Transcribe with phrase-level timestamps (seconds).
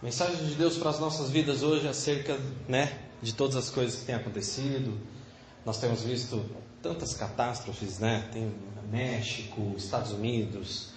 [0.00, 3.98] Mensagem de Deus para as nossas vidas hoje é acerca né, de todas as coisas
[3.98, 4.96] que têm acontecido.
[5.66, 6.44] Nós temos visto
[6.80, 8.28] tantas catástrofes, né?
[8.32, 8.54] Tem
[8.92, 10.90] México, Estados Unidos,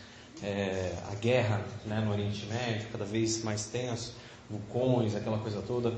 [0.43, 4.13] é, a guerra né, no Oriente Médio, cada vez mais tenso,
[4.47, 5.97] vulcões, aquela coisa toda.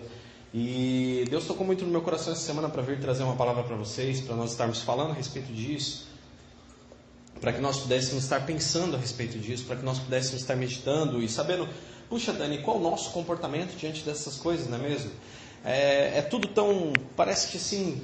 [0.53, 3.75] E Deus tocou muito no meu coração essa semana para vir trazer uma palavra para
[3.75, 6.07] vocês, para nós estarmos falando a respeito disso,
[7.41, 11.21] para que nós pudéssemos estar pensando a respeito disso, para que nós pudéssemos estar meditando
[11.21, 11.67] e sabendo
[12.09, 15.11] Puxa, Dani, qual o nosso comportamento diante dessas coisas, não é mesmo?
[15.65, 18.01] É, é tudo tão, parece que assim,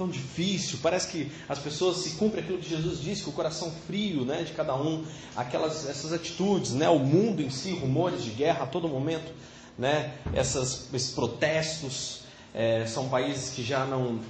[0.00, 3.70] tão difícil, parece que as pessoas se cumprem aquilo que Jesus disse, que o coração
[3.86, 5.04] frio né, de cada um,
[5.36, 9.30] aquelas, essas atitudes, né, o mundo em si, rumores de guerra a todo momento,
[9.76, 12.22] né, essas, esses protestos,
[12.54, 14.20] é, são países que já não,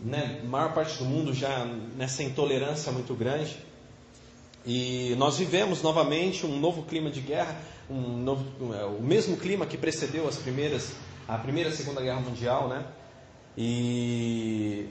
[0.00, 1.64] né, maior parte do mundo já
[1.96, 3.56] nessa intolerância muito grande.
[4.66, 7.60] E nós vivemos novamente um novo clima de guerra,
[7.90, 10.92] um novo, é, o mesmo clima que precedeu as primeiras,
[11.28, 12.86] a primeira e a segunda guerra mundial, né?
[13.56, 14.88] E,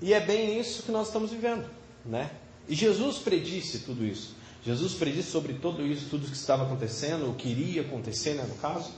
[0.00, 1.68] e é bem isso que nós estamos vivendo,
[2.04, 2.30] né?
[2.68, 4.34] E Jesus predisse tudo isso.
[4.64, 8.54] Jesus predisse sobre tudo isso, tudo que estava acontecendo, o que iria acontecer, né, no
[8.56, 8.92] caso.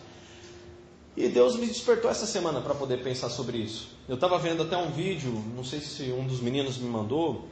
[1.16, 3.90] E Deus me despertou essa semana para poder pensar sobre isso.
[4.08, 7.48] Eu estava vendo até um vídeo, não sei se um dos meninos me mandou,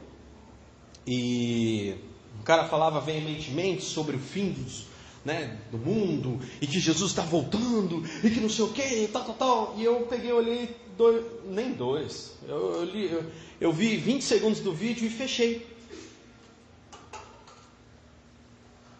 [1.05, 1.95] e
[2.39, 4.85] o cara falava veementemente sobre o fim dos,
[5.23, 9.23] né, do mundo, e que Jesus está voltando, e que não sei o que, tal,
[9.23, 9.75] tal, tal.
[9.77, 13.23] E eu peguei, olhei, dois, nem dois, eu, eu, li, eu,
[13.59, 15.69] eu vi 20 segundos do vídeo e fechei.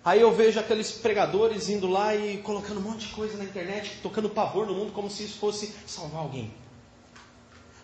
[0.03, 3.99] Aí eu vejo aqueles pregadores indo lá e colocando um monte de coisa na internet,
[4.01, 6.51] tocando pavor no mundo como se isso fosse salvar alguém.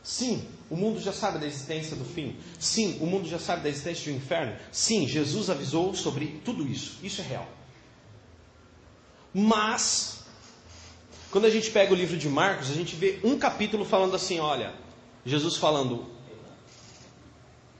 [0.07, 2.37] Sim, o mundo já sabe da existência do fim.
[2.57, 4.55] Sim, o mundo já sabe da existência do inferno.
[4.71, 6.97] Sim, Jesus avisou sobre tudo isso.
[7.03, 7.45] Isso é real.
[9.33, 10.23] Mas,
[11.29, 14.39] quando a gente pega o livro de Marcos, a gente vê um capítulo falando assim:
[14.39, 14.73] olha,
[15.25, 16.05] Jesus falando,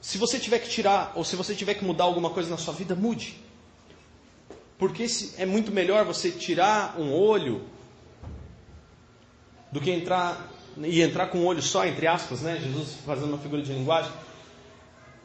[0.01, 2.73] se você tiver que tirar, ou se você tiver que mudar alguma coisa na sua
[2.73, 3.41] vida, mude.
[4.77, 5.05] Porque
[5.37, 7.65] é muito melhor você tirar um olho
[9.71, 12.59] do que entrar e entrar com um olho só, entre aspas, né?
[12.61, 14.11] Jesus fazendo uma figura de linguagem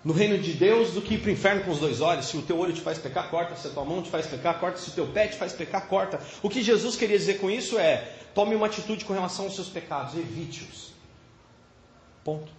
[0.05, 2.27] no reino de Deus do que ir para o inferno com os dois olhos.
[2.27, 3.55] Se o teu olho te faz pecar, corta.
[3.55, 4.79] Se a tua mão te faz pecar, corta.
[4.79, 6.21] Se o teu pé te faz pecar, corta.
[6.43, 9.69] O que Jesus queria dizer com isso é: tome uma atitude com relação aos seus
[9.69, 10.93] pecados, evite-os.
[12.25, 12.51] Ponto.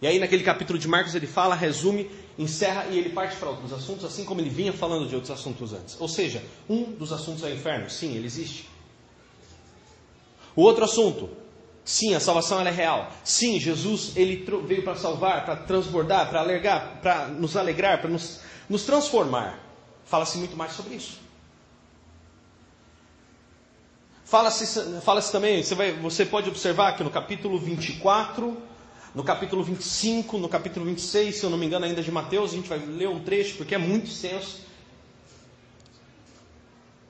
[0.00, 3.72] E aí, naquele capítulo de Marcos, ele fala, resume, encerra e ele parte para outros
[3.72, 5.98] assuntos, assim como ele vinha falando de outros assuntos antes.
[5.98, 7.88] Ou seja, um dos assuntos é o inferno.
[7.88, 8.68] Sim, ele existe.
[10.56, 11.30] O outro assunto,
[11.84, 13.12] Sim, a salvação é real.
[13.22, 18.40] Sim, Jesus ele veio para salvar, para transbordar, para alegrar, para nos alegrar, para nos,
[18.70, 19.60] nos transformar.
[20.06, 21.20] Fala-se muito mais sobre isso.
[24.24, 28.56] Fala-se fala também, você, vai, você pode observar que no capítulo 24,
[29.14, 32.56] no capítulo 25, no capítulo 26, se eu não me engano, ainda de Mateus, a
[32.56, 34.62] gente vai ler um trecho porque é muito extenso.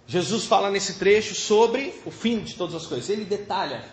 [0.06, 3.08] Jesus fala nesse trecho sobre o fim de todas as coisas.
[3.08, 3.84] Ele detalha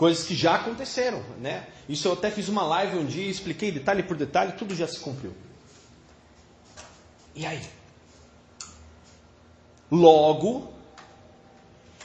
[0.00, 1.66] Coisas que já aconteceram, né?
[1.86, 4.98] Isso eu até fiz uma live um dia, expliquei detalhe por detalhe, tudo já se
[4.98, 5.34] cumpriu.
[7.34, 7.60] E aí?
[9.90, 10.72] Logo,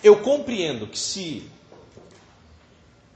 [0.03, 1.49] eu compreendo que se,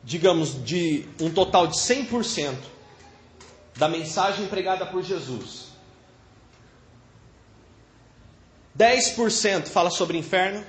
[0.02, 2.56] digamos, de um total de 100%
[3.76, 5.69] da mensagem pregada por Jesus,
[8.80, 10.64] 10% fala sobre inferno,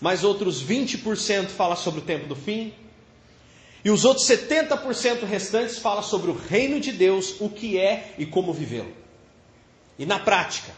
[0.00, 2.74] mas outros 20% fala sobre o tempo do fim,
[3.84, 8.26] e os outros 70% restantes fala sobre o reino de Deus, o que é e
[8.26, 8.92] como vivê-lo.
[9.98, 10.72] E na prática,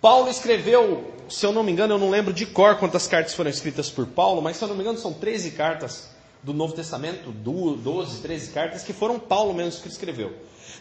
[0.00, 3.50] Paulo escreveu, se eu não me engano, eu não lembro de cor quantas cartas foram
[3.50, 6.08] escritas por Paulo, mas se eu não me engano são 13 cartas
[6.42, 10.32] do Novo Testamento, 12, 13 cartas que foram Paulo mesmo que escreveu.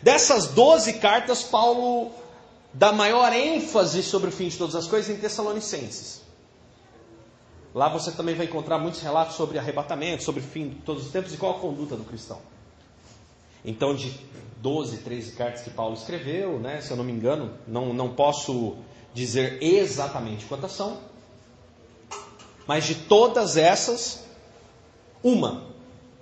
[0.01, 2.11] Dessas 12 cartas, Paulo
[2.75, 6.21] dá maior ênfase sobre o fim de todas as coisas em Tessalonicenses.
[7.73, 11.11] Lá você também vai encontrar muitos relatos sobre arrebatamento, sobre o fim de todos os
[11.11, 12.39] tempos e qual a conduta do cristão.
[13.63, 14.13] Então, de
[14.61, 18.75] 12, 13 cartas que Paulo escreveu, né, se eu não me engano, não, não posso
[19.13, 20.99] dizer exatamente quantas são,
[22.67, 24.25] mas de todas essas,
[25.23, 25.63] uma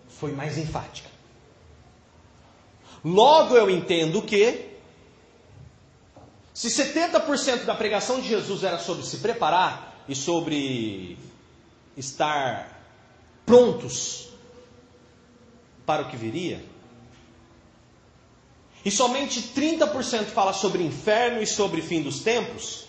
[0.08, 1.10] foi mais enfática.
[3.04, 4.73] Logo eu entendo que,
[6.64, 11.18] se 70% da pregação de Jesus era sobre se preparar e sobre
[11.98, 12.82] estar
[13.46, 14.30] prontos
[15.86, 16.64] para o que viria,
[18.86, 22.86] e somente 30% fala sobre inferno e sobre fim dos tempos,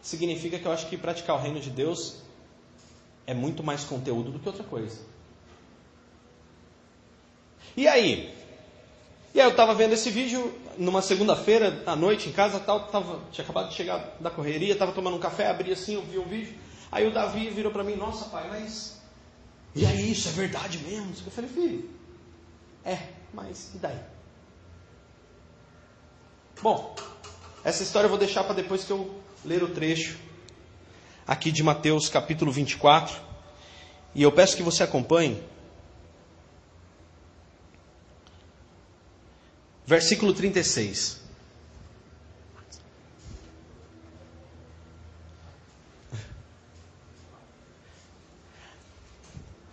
[0.00, 2.22] significa que eu acho que praticar o reino de Deus
[3.26, 5.00] é muito mais conteúdo do que outra coisa.
[7.76, 8.43] E aí,
[9.34, 13.20] e aí eu estava vendo esse vídeo numa segunda-feira à noite em casa, tal, tava,
[13.32, 16.24] tinha acabado de chegar da correria, estava tomando um café, abri assim, eu vi um
[16.24, 16.54] vídeo.
[16.92, 18.94] Aí o Davi virou para mim, nossa pai, mas
[19.74, 21.12] e aí, isso é verdade mesmo?
[21.26, 21.90] Eu falei, filho,
[22.84, 22.98] é,
[23.32, 23.98] mas e daí?
[26.62, 26.94] Bom,
[27.64, 30.16] essa história eu vou deixar para depois que eu ler o trecho
[31.26, 33.20] aqui de Mateus capítulo 24.
[34.14, 35.42] E eu peço que você acompanhe.
[39.86, 41.22] Versículo 36.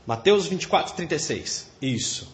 [0.05, 1.71] Mateus 24, 36.
[1.81, 2.29] Isso.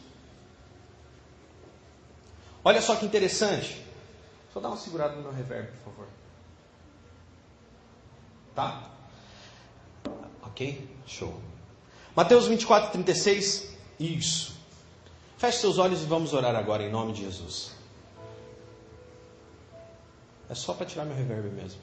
[2.64, 3.86] Olha só que interessante.
[4.52, 6.08] Só dá uma segurada no meu reverb, por favor.
[8.56, 8.90] Tá?
[10.42, 10.90] Ok?
[11.06, 11.40] Show.
[12.16, 13.78] Mateus 24, 36.
[14.00, 14.57] Isso.
[15.38, 17.72] Feche seus olhos e vamos orar agora em nome de Jesus.
[20.50, 21.80] É só para tirar meu reverb mesmo.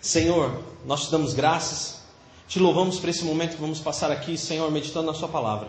[0.00, 2.02] Senhor, nós te damos graças,
[2.46, 5.68] te louvamos por esse momento que vamos passar aqui, Senhor, meditando na Sua palavra.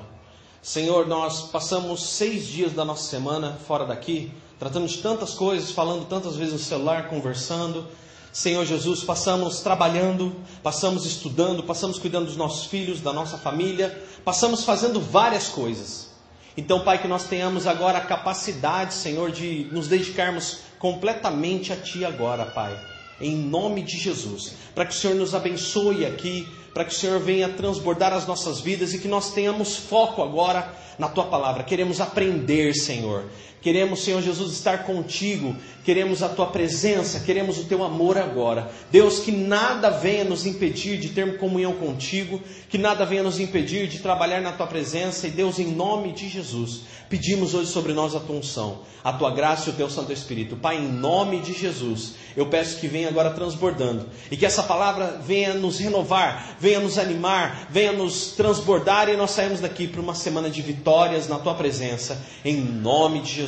[0.61, 6.07] Senhor, nós passamos seis dias da nossa semana fora daqui, tratando de tantas coisas, falando
[6.07, 7.87] tantas vezes no celular, conversando.
[8.31, 14.63] Senhor Jesus, passamos trabalhando, passamos estudando, passamos cuidando dos nossos filhos, da nossa família, passamos
[14.63, 16.16] fazendo várias coisas.
[16.57, 22.03] Então, Pai, que nós tenhamos agora a capacidade, Senhor, de nos dedicarmos completamente a Ti
[22.03, 22.75] agora, Pai.
[23.21, 24.55] Em nome de Jesus.
[24.73, 28.59] Para que o Senhor nos abençoe aqui, para que o Senhor venha transbordar as nossas
[28.59, 31.63] vidas e que nós tenhamos foco agora na tua palavra.
[31.63, 33.25] Queremos aprender, Senhor.
[33.61, 35.55] Queremos, Senhor Jesus, estar contigo.
[35.83, 38.69] Queremos a tua presença, queremos o teu amor agora.
[38.91, 43.87] Deus, que nada venha nos impedir de ter comunhão contigo, que nada venha nos impedir
[43.87, 45.27] de trabalhar na tua presença.
[45.27, 49.31] E Deus, em nome de Jesus, pedimos hoje sobre nós a tua unção, a tua
[49.31, 50.57] graça e o teu Santo Espírito.
[50.57, 55.21] Pai, em nome de Jesus, eu peço que venha agora transbordando e que essa palavra
[55.25, 60.13] venha nos renovar, venha nos animar, venha nos transbordar e nós saímos daqui para uma
[60.13, 63.46] semana de vitórias na tua presença, em nome de Jesus.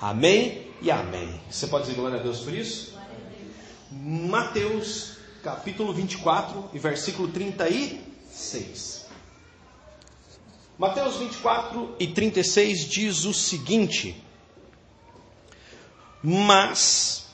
[0.00, 1.40] Amém e amém.
[1.48, 2.98] Você pode dizer glória a Deus por isso?
[3.90, 9.06] Mateus capítulo 24 e versículo 36.
[10.78, 14.20] Mateus 24 e 36 diz o seguinte:
[16.22, 17.26] Mas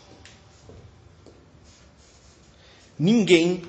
[2.98, 3.62] ninguém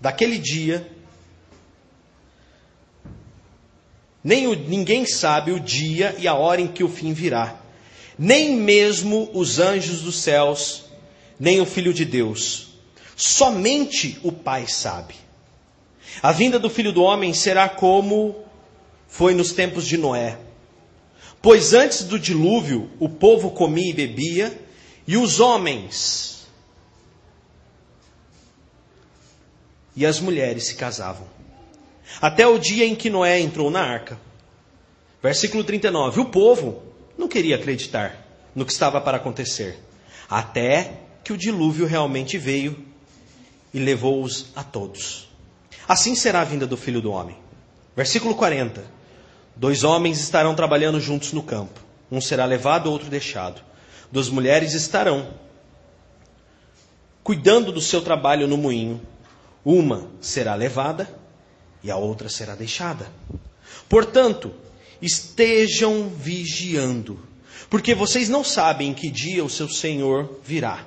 [0.00, 0.97] daquele dia
[4.28, 7.58] Nem o, ninguém sabe o dia e a hora em que o fim virá.
[8.18, 10.84] Nem mesmo os anjos dos céus,
[11.40, 12.74] nem o Filho de Deus.
[13.16, 15.14] Somente o Pai sabe.
[16.22, 18.44] A vinda do Filho do Homem será como
[19.08, 20.38] foi nos tempos de Noé.
[21.40, 24.60] Pois antes do dilúvio, o povo comia e bebia,
[25.06, 26.46] e os homens
[29.96, 31.38] e as mulheres se casavam
[32.20, 34.18] até o dia em que Noé entrou na arca.
[35.22, 36.20] Versículo 39.
[36.20, 36.82] O povo
[37.16, 39.78] não queria acreditar no que estava para acontecer,
[40.28, 42.84] até que o dilúvio realmente veio
[43.72, 45.28] e levou-os a todos.
[45.86, 47.36] Assim será a vinda do filho do homem.
[47.96, 48.84] Versículo 40.
[49.56, 51.80] Dois homens estarão trabalhando juntos no campo.
[52.10, 53.60] Um será levado, outro deixado.
[54.10, 55.34] Duas mulheres estarão
[57.22, 59.00] cuidando do seu trabalho no moinho.
[59.64, 61.17] Uma será levada
[61.82, 63.10] e a outra será deixada.
[63.88, 64.52] Portanto,
[65.00, 67.18] estejam vigiando,
[67.70, 70.86] porque vocês não sabem em que dia o seu Senhor virá.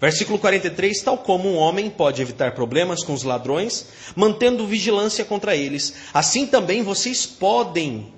[0.00, 5.56] Versículo 43: Tal como um homem pode evitar problemas com os ladrões, mantendo vigilância contra
[5.56, 8.12] eles, assim também vocês podem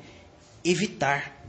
[0.63, 1.43] evitar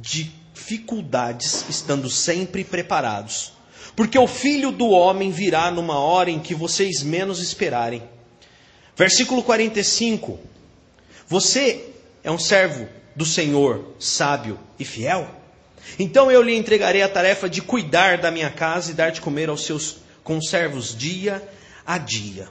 [0.00, 3.52] dificuldades estando sempre preparados.
[3.96, 8.02] Porque o filho do homem virá numa hora em que vocês menos esperarem.
[8.96, 10.40] Versículo 45.
[11.28, 11.90] Você
[12.24, 15.28] é um servo do Senhor, sábio e fiel?
[15.98, 19.48] Então eu lhe entregarei a tarefa de cuidar da minha casa e dar de comer
[19.48, 21.46] aos seus conservos dia
[21.86, 22.48] a dia.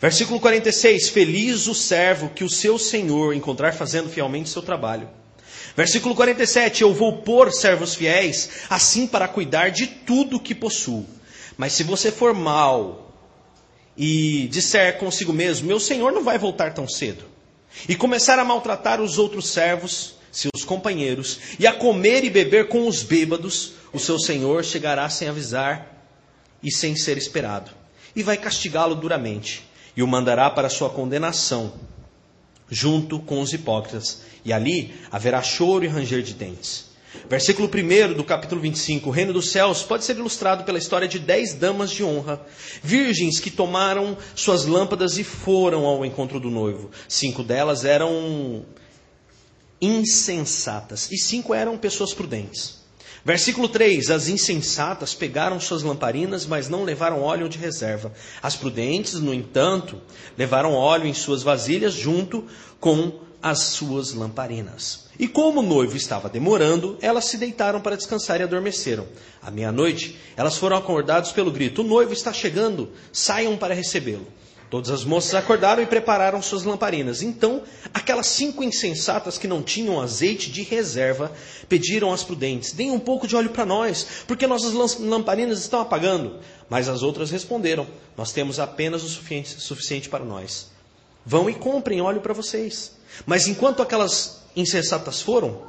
[0.00, 5.08] Versículo 46: Feliz o servo que o seu senhor encontrar fazendo fielmente seu trabalho.
[5.76, 11.04] Versículo 47: Eu vou pôr servos fiéis, assim para cuidar de tudo que possuo.
[11.56, 13.05] Mas se você for mal
[13.96, 17.24] e disser consigo mesmo: Meu senhor não vai voltar tão cedo,
[17.88, 22.86] e começar a maltratar os outros servos, seus companheiros, e a comer e beber com
[22.86, 25.94] os bêbados, o seu senhor chegará sem avisar
[26.62, 27.70] e sem ser esperado,
[28.14, 29.64] e vai castigá-lo duramente,
[29.96, 31.72] e o mandará para sua condenação,
[32.68, 36.85] junto com os hipócritas, e ali haverá choro e ranger de dentes.
[37.28, 41.18] Versículo 1 do capítulo 25: O reino dos céus pode ser ilustrado pela história de
[41.18, 42.40] dez damas de honra,
[42.82, 46.90] virgens que tomaram suas lâmpadas e foram ao encontro do noivo.
[47.08, 48.64] Cinco delas eram
[49.80, 52.86] insensatas e cinco eram pessoas prudentes.
[53.24, 58.12] Versículo 3: As insensatas pegaram suas lamparinas, mas não levaram óleo de reserva.
[58.40, 60.00] As prudentes, no entanto,
[60.38, 62.44] levaram óleo em suas vasilhas junto
[62.78, 65.05] com as suas lamparinas.
[65.18, 69.06] E como o noivo estava demorando, elas se deitaram para descansar e adormeceram.
[69.40, 74.26] À meia-noite, elas foram acordadas pelo grito: O noivo está chegando, saiam para recebê-lo.
[74.68, 77.22] Todas as moças acordaram e prepararam suas lamparinas.
[77.22, 77.62] Então,
[77.94, 81.32] aquelas cinco insensatas que não tinham azeite de reserva
[81.68, 86.40] pediram às prudentes: Deem um pouco de óleo para nós, porque nossas lamparinas estão apagando.
[86.68, 90.70] Mas as outras responderam: Nós temos apenas o suficiente, suficiente para nós.
[91.24, 92.96] Vão e comprem óleo para vocês.
[93.24, 95.62] Mas enquanto aquelas insensatas foram,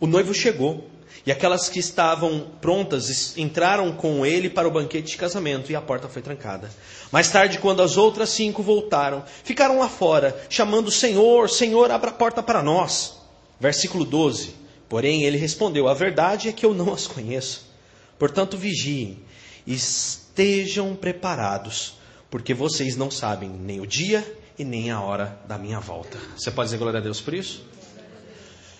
[0.00, 0.90] o noivo chegou.
[1.24, 5.80] E aquelas que estavam prontas entraram com ele para o banquete de casamento e a
[5.80, 6.68] porta foi trancada.
[7.12, 12.14] Mais tarde, quando as outras cinco voltaram, ficaram lá fora, chamando: Senhor, Senhor, abra a
[12.14, 13.20] porta para nós.
[13.60, 14.54] Versículo 12.
[14.88, 17.70] Porém, ele respondeu: A verdade é que eu não as conheço.
[18.18, 19.20] Portanto, vigiem,
[19.66, 21.94] estejam preparados,
[22.28, 24.26] porque vocês não sabem nem o dia
[24.58, 26.18] e nem a hora da minha volta.
[26.36, 27.64] Você pode dizer glória a Deus por isso?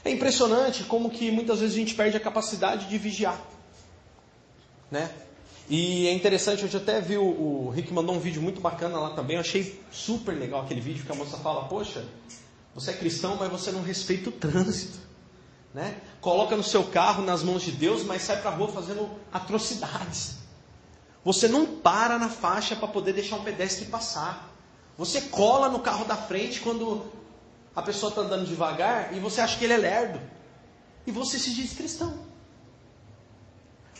[0.05, 3.41] É impressionante como que muitas vezes a gente perde a capacidade de vigiar.
[4.91, 5.11] Né?
[5.69, 9.11] E é interessante, hoje até vi o, o Rick mandou um vídeo muito bacana lá
[9.11, 9.37] também.
[9.37, 12.05] Eu achei super legal aquele vídeo que a moça fala: Poxa,
[12.75, 14.99] você é cristão, mas você não respeita o trânsito.
[15.73, 15.97] Né?
[16.21, 20.37] Coloca no seu carro nas mãos de Deus, mas sai para rua fazendo atrocidades.
[21.25, 24.53] Você não para na faixa para poder deixar um pedestre passar.
[24.99, 27.11] Você cola no carro da frente quando
[27.75, 30.21] a pessoa está andando devagar e você acha que ele é lerdo.
[31.07, 32.15] E você se diz cristão.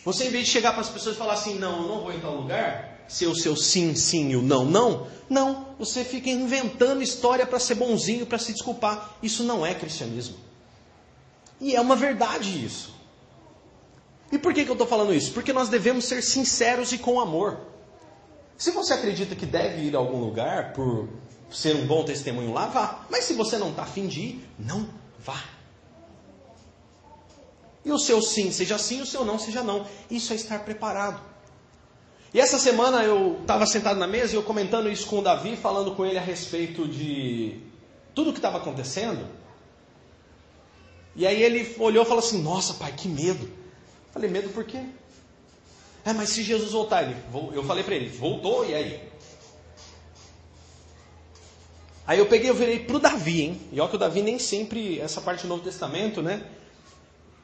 [0.05, 2.13] Você, em vez de chegar para as pessoas e falar assim, não, eu não vou
[2.13, 5.69] em tal lugar, ser o seu sim, sim e o não, não, não.
[5.79, 9.17] Você fica inventando história para ser bonzinho, para se desculpar.
[9.23, 10.37] Isso não é cristianismo.
[11.61, 12.93] E é uma verdade isso.
[14.33, 15.33] E por que, que eu estou falando isso?
[15.33, 17.61] Porque nós devemos ser sinceros e com amor.
[18.57, 21.09] Se você acredita que deve ir a algum lugar por
[21.53, 23.07] ser um bom testemunho lá, vá.
[23.11, 25.43] Mas se você não está afim de ir, não vá.
[27.85, 29.87] E o seu sim seja sim, o seu não seja não.
[30.11, 31.21] Isso é estar preparado.
[32.33, 35.57] E essa semana eu estava sentado na mesa e eu comentando isso com o Davi,
[35.57, 37.61] falando com ele a respeito de
[38.15, 39.29] tudo o que estava acontecendo.
[41.15, 43.45] E aí ele olhou e falou assim: Nossa, pai, que medo.
[43.45, 44.83] Eu falei: Medo por quê?
[46.05, 47.17] É, mas se Jesus voltar, ele,
[47.53, 49.13] eu falei para ele: Voltou, e aí?
[52.07, 53.61] Aí eu peguei e virei para o Davi, hein?
[53.71, 56.45] E olha que o Davi nem sempre, essa parte do Novo Testamento, né?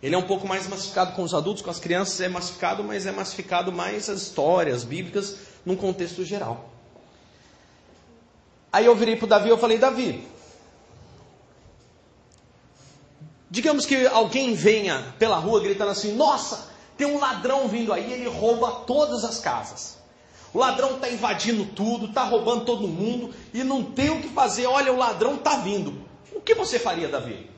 [0.02, 3.06] Ele é um pouco mais massificado com os adultos, com as crianças é massificado, mas
[3.06, 6.70] é massificado mais as histórias bíblicas num contexto geral.
[8.72, 10.26] Aí eu virei para o Davi e eu falei, Davi,
[13.50, 18.28] digamos que alguém venha pela rua gritando assim, nossa, tem um ladrão vindo aí, ele
[18.28, 19.97] rouba todas as casas.
[20.58, 24.66] O ladrão está invadindo tudo, está roubando todo mundo e não tem o que fazer.
[24.66, 26.02] Olha, o ladrão está vindo.
[26.32, 27.48] O que você faria, Davi?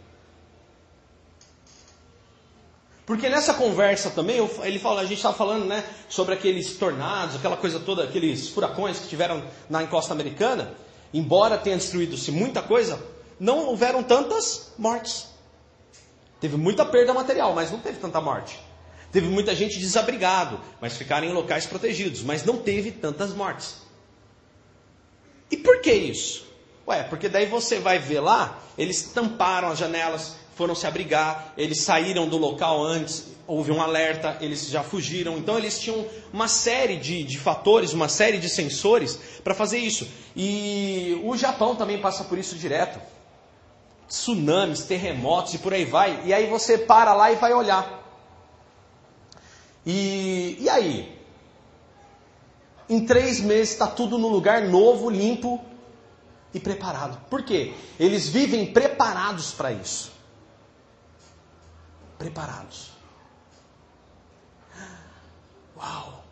[3.07, 7.57] Porque nessa conversa também, ele fala, a gente estava falando né, sobre aqueles tornados, aquela
[7.57, 10.75] coisa toda, aqueles furacões que tiveram na encosta americana.
[11.11, 13.03] Embora tenha destruído-se muita coisa,
[13.41, 15.27] não houveram tantas mortes.
[16.39, 18.61] Teve muita perda material, mas não teve tanta morte.
[19.13, 23.77] Teve muita gente desabrigado, mas ficaram em locais protegidos, mas não teve tantas mortes.
[25.51, 26.47] E por que isso?
[26.87, 31.81] Ué, porque daí você vai ver lá, eles tamparam as janelas, foram se abrigar, eles
[31.81, 35.37] saíram do local antes, houve um alerta, eles já fugiram.
[35.39, 40.07] Então eles tinham uma série de, de fatores, uma série de sensores para fazer isso.
[40.37, 43.01] E o Japão também passa por isso direto.
[44.09, 46.23] Tsunamis, terremotos e por aí vai.
[46.25, 48.00] E aí você para lá e vai olhar.
[49.85, 51.21] E, e aí?
[52.89, 55.65] Em três meses está tudo no lugar novo, limpo
[56.53, 57.19] e preparado.
[57.29, 57.75] Por quê?
[57.99, 60.13] Eles vivem preparados para isso.
[62.19, 62.91] Preparados.
[65.77, 66.25] Uau!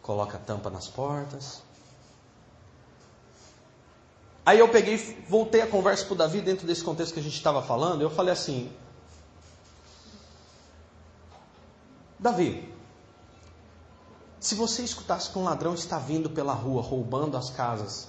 [0.00, 1.62] Coloca a tampa nas portas.
[4.44, 4.96] Aí eu peguei,
[5.28, 8.02] voltei a conversa para o Davi dentro desse contexto que a gente estava falando.
[8.02, 8.72] Eu falei assim:
[12.22, 12.72] Davi,
[14.38, 18.08] se você escutasse que um ladrão está vindo pela rua roubando as casas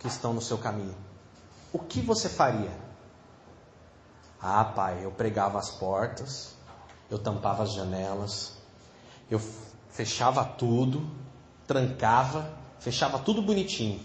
[0.00, 0.96] que estão no seu caminho,
[1.72, 2.76] o que você faria?
[4.40, 6.56] Ah, pai, eu pregava as portas,
[7.08, 8.54] eu tampava as janelas,
[9.30, 9.40] eu
[9.88, 11.08] fechava tudo,
[11.64, 14.04] trancava, fechava tudo bonitinho.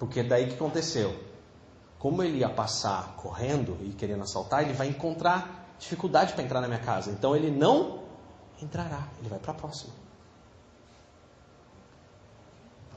[0.00, 1.16] Porque daí que aconteceu?
[1.96, 6.68] Como ele ia passar correndo e querendo assaltar, ele vai encontrar dificuldade para entrar na
[6.68, 7.10] minha casa.
[7.10, 8.02] Então ele não
[8.60, 9.92] entrará, ele vai para a próxima.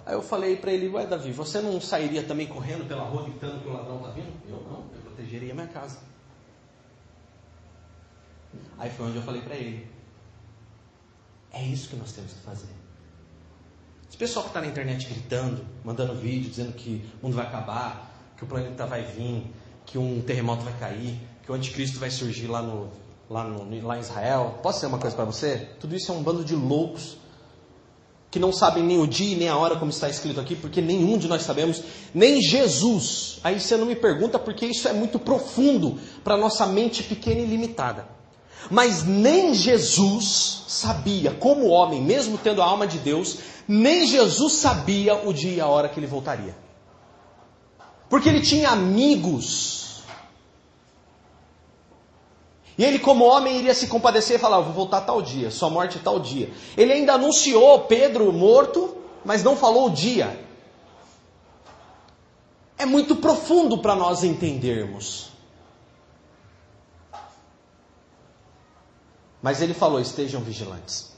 [0.06, 3.62] Aí eu falei para ele, ué Davi, você não sairia também correndo pela rua gritando
[3.62, 4.34] que o ladrão está vindo?
[4.48, 6.00] Eu não, eu protegeria a minha casa.
[8.78, 9.88] Aí foi onde eu falei para ele,
[11.52, 12.74] é isso que nós temos que fazer.
[14.08, 18.12] Esse pessoal que está na internet gritando, mandando vídeo, dizendo que o mundo vai acabar,
[18.36, 19.54] que o planeta vai vir,
[19.86, 21.20] que um terremoto vai cair,
[21.50, 22.90] que o anticristo vai surgir lá no,
[23.28, 24.60] lá, no, lá em Israel.
[24.62, 25.68] Posso dizer uma coisa para você?
[25.80, 27.18] Tudo isso é um bando de loucos
[28.30, 31.18] que não sabem nem o dia nem a hora, como está escrito aqui, porque nenhum
[31.18, 31.82] de nós sabemos,
[32.14, 33.40] nem Jesus.
[33.44, 37.46] Aí você não me pergunta, porque isso é muito profundo para nossa mente pequena e
[37.46, 38.08] limitada.
[38.70, 45.16] Mas nem Jesus sabia, como homem, mesmo tendo a alma de Deus, nem Jesus sabia
[45.28, 46.56] o dia e a hora que ele voltaria.
[48.08, 49.89] Porque ele tinha amigos
[52.80, 56.00] e ele, como homem, iria se compadecer e falar: vou voltar tal dia, sua morte
[56.00, 56.50] tal dia.
[56.78, 58.96] Ele ainda anunciou Pedro morto,
[59.26, 60.48] mas não falou o dia.
[62.78, 65.28] É muito profundo para nós entendermos.
[69.42, 71.12] Mas ele falou: estejam vigilantes.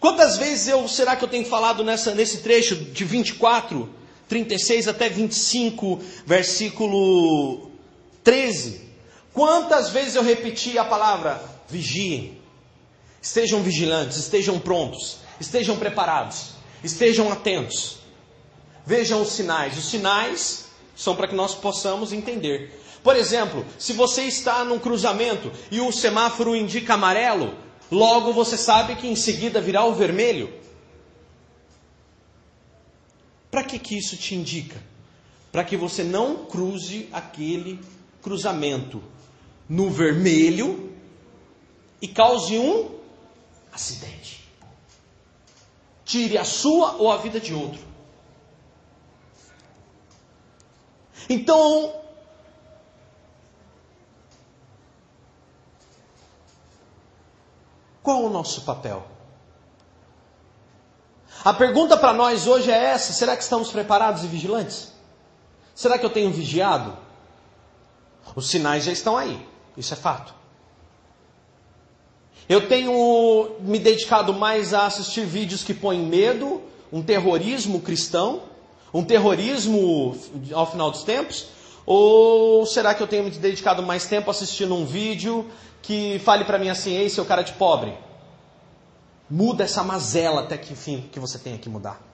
[0.00, 3.88] Quantas vezes eu será que eu tenho falado nessa, nesse trecho de 24,
[4.28, 7.70] 36 até 25, versículo
[8.24, 8.91] 13?
[9.32, 12.38] Quantas vezes eu repeti a palavra vigiem?
[13.20, 16.50] Estejam vigilantes, estejam prontos, estejam preparados,
[16.84, 17.98] estejam atentos.
[18.84, 19.78] Vejam os sinais.
[19.78, 20.66] Os sinais
[20.96, 22.78] são para que nós possamos entender.
[23.02, 27.56] Por exemplo, se você está num cruzamento e o semáforo indica amarelo,
[27.90, 30.52] logo você sabe que em seguida virá o vermelho.
[33.50, 34.82] Para que, que isso te indica?
[35.50, 37.78] Para que você não cruze aquele
[38.22, 39.02] cruzamento
[39.72, 40.94] no vermelho
[42.02, 42.94] e cause um
[43.72, 44.46] acidente.
[46.04, 47.80] Tire a sua ou a vida de outro.
[51.26, 51.94] Então,
[58.02, 59.06] qual o nosso papel?
[61.42, 64.92] A pergunta para nós hoje é essa: será que estamos preparados e vigilantes?
[65.74, 66.94] Será que eu tenho vigiado?
[68.36, 69.50] Os sinais já estão aí.
[69.76, 70.34] Isso é fato.
[72.48, 76.60] Eu tenho me dedicado mais a assistir vídeos que põem medo,
[76.92, 78.42] um terrorismo cristão,
[78.92, 80.16] um terrorismo
[80.52, 81.46] ao final dos tempos?
[81.86, 86.58] Ou será que eu tenho me dedicado mais tempo assistindo um vídeo que fale para
[86.58, 87.96] mim assim, ei, seu cara de pobre,
[89.28, 92.11] muda essa mazela até que enfim que você tenha que mudar?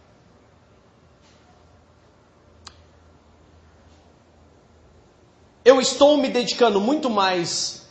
[5.68, 7.86] Eu estou me dedicando muito mais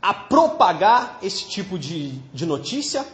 [0.00, 3.06] a propagar esse tipo de, de notícia?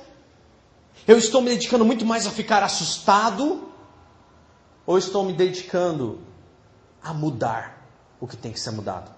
[1.04, 3.68] Eu estou me dedicando muito mais a ficar assustado?
[4.86, 6.20] Ou estou me dedicando
[7.02, 7.84] a mudar
[8.20, 9.10] o que tem que ser mudado?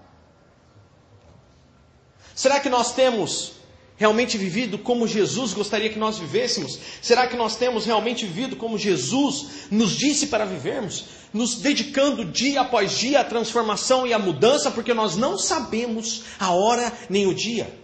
[2.33, 3.53] Será que nós temos
[4.01, 6.79] realmente vivido como Jesus gostaria que nós vivêssemos?
[7.03, 11.05] Será que nós temos realmente vivido como Jesus nos disse para vivermos?
[11.31, 16.49] Nos dedicando dia após dia à transformação e à mudança, porque nós não sabemos a
[16.49, 17.80] hora nem o dia.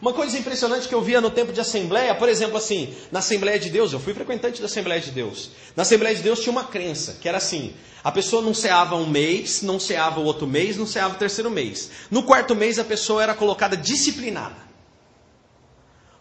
[0.00, 3.58] Uma coisa impressionante que eu via no tempo de assembleia, por exemplo, assim, na Assembleia
[3.58, 5.50] de Deus, eu fui frequentante da Assembleia de Deus.
[5.74, 9.06] Na Assembleia de Deus tinha uma crença, que era assim: a pessoa não ceava um
[9.06, 11.90] mês, não ceava o outro mês, não ceava o terceiro mês.
[12.10, 14.70] No quarto mês a pessoa era colocada disciplinada.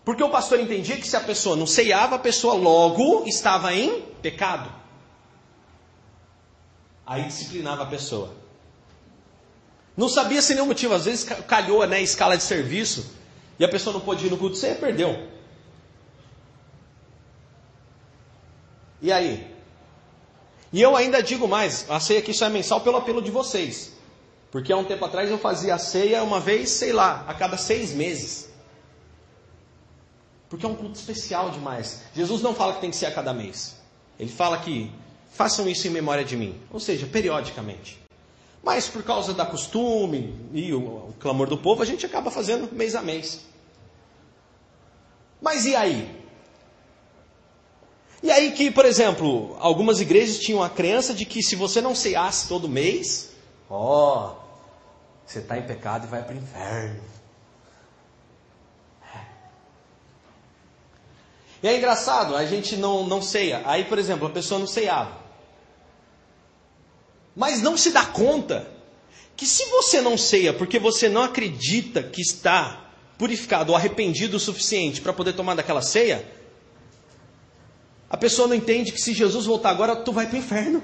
[0.04, 4.02] Porque o pastor entendia que se a pessoa não ceava, a pessoa logo estava em
[4.22, 4.74] pecado.
[7.06, 8.34] Aí disciplinava a pessoa.
[9.96, 13.19] Não sabia sem nenhum motivo, às vezes calhou né, escala de serviço
[13.60, 15.28] e a pessoa não pôde ir no culto, você perdeu.
[19.02, 19.54] E aí?
[20.72, 23.92] E eu ainda digo mais, a ceia aqui só é mensal pelo apelo de vocês.
[24.52, 27.58] Porque há um tempo atrás eu fazia a ceia uma vez, sei lá, a cada
[27.58, 28.50] seis meses.
[30.50, 32.04] Porque é um culto especial demais.
[32.16, 33.76] Jesus não fala que tem que ser a cada mês.
[34.20, 34.92] Ele fala que
[35.32, 36.60] façam isso em memória de mim.
[36.72, 38.00] Ou seja, periodicamente.
[38.64, 42.74] Mas por causa da costume e o, o clamor do povo, a gente acaba fazendo
[42.74, 43.49] mês a mês.
[45.42, 46.20] Mas e aí?
[48.22, 51.96] E aí que, por exemplo, algumas igrejas tinham a crença de que se você não
[51.96, 53.32] ceasse todo mês,
[53.70, 54.50] ó, oh,
[55.26, 57.02] você está em pecado e vai para o inferno.
[59.16, 59.22] É.
[61.64, 63.62] E é engraçado, a gente não, não ceia.
[63.66, 65.18] Aí, por exemplo, a pessoa não ceiava.
[67.34, 68.70] Mas não se dá conta
[69.38, 72.89] que se você não ceia porque você não acredita que está
[73.20, 76.26] purificado ou arrependido o suficiente para poder tomar daquela ceia,
[78.10, 80.82] a pessoa não entende que se Jesus voltar agora, tu vai para o inferno.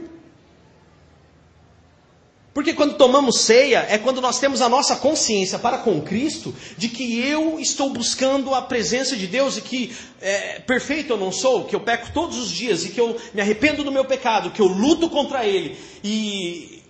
[2.54, 6.88] Porque quando tomamos ceia, é quando nós temos a nossa consciência para com Cristo de
[6.88, 11.66] que eu estou buscando a presença de Deus e que é, perfeito eu não sou,
[11.66, 14.62] que eu peco todos os dias e que eu me arrependo do meu pecado, que
[14.62, 15.78] eu luto contra ele.
[16.04, 16.82] E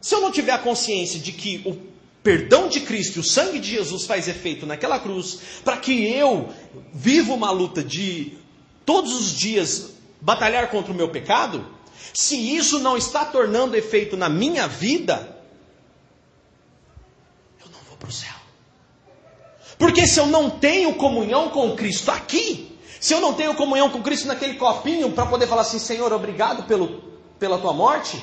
[0.00, 1.89] se eu não tiver a consciência de que o
[2.22, 6.50] perdão de Cristo e o sangue de Jesus faz efeito naquela cruz, para que eu
[6.92, 8.38] viva uma luta de
[8.84, 11.66] todos os dias batalhar contra o meu pecado,
[12.12, 15.36] se isso não está tornando efeito na minha vida,
[17.60, 18.34] eu não vou para o céu.
[19.78, 24.02] Porque se eu não tenho comunhão com Cristo aqui, se eu não tenho comunhão com
[24.02, 27.02] Cristo naquele copinho para poder falar assim, Senhor, obrigado pelo,
[27.38, 28.22] pela tua morte,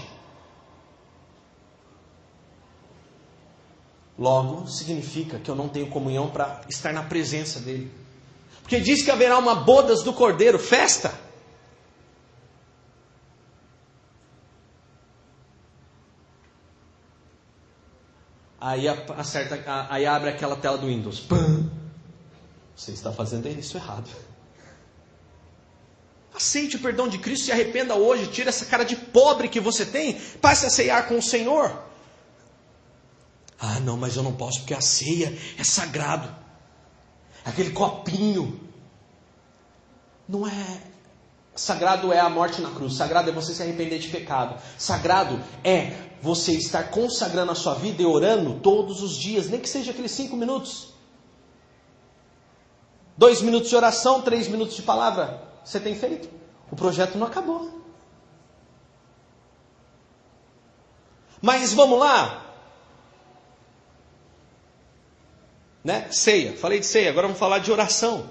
[4.17, 7.91] logo significa que eu não tenho comunhão para estar na presença dele.
[8.61, 11.13] Porque diz que haverá uma bodas do cordeiro, festa.
[18.59, 21.19] Aí acerta, aí abre aquela tela do Windows.
[21.19, 21.69] Pam.
[22.75, 24.09] Você está fazendo isso errado.
[26.35, 29.85] Aceite o perdão de Cristo, se arrependa hoje, tira essa cara de pobre que você
[29.85, 31.87] tem, passe a ceiar com o Senhor.
[33.87, 36.27] Não, mas eu não posso porque a ceia é sagrado
[37.45, 38.59] aquele copinho.
[40.27, 40.81] Não é.
[41.55, 45.93] Sagrado é a morte na cruz, sagrado é você se arrepender de pecado, sagrado é
[46.21, 50.11] você estar consagrando a sua vida e orando todos os dias, nem que seja aqueles
[50.11, 50.89] cinco minutos.
[53.17, 55.41] Dois minutos de oração, três minutos de palavra.
[55.63, 56.29] Você tem feito?
[56.69, 57.81] O projeto não acabou.
[61.41, 62.46] Mas vamos lá,
[65.87, 66.07] né?
[66.11, 66.55] Ceia.
[66.57, 68.29] Falei de ceia, agora vamos falar de oração.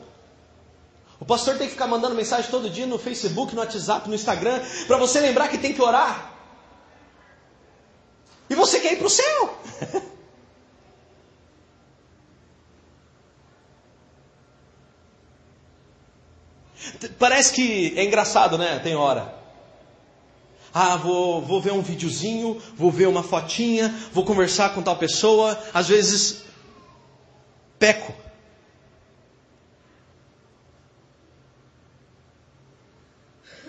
[1.19, 4.61] O pastor tem que ficar mandando mensagem todo dia no Facebook, no WhatsApp, no Instagram,
[4.87, 6.35] para você lembrar que tem que orar.
[8.51, 9.59] E você quer ir para o céu.
[17.19, 18.79] Parece que é engraçado, né?
[18.81, 19.35] Tem hora.
[20.75, 25.59] Ah, vou, vou ver um videozinho, vou ver uma fotinha, vou conversar com tal pessoa.
[25.73, 26.45] Às vezes
[27.79, 28.15] peco.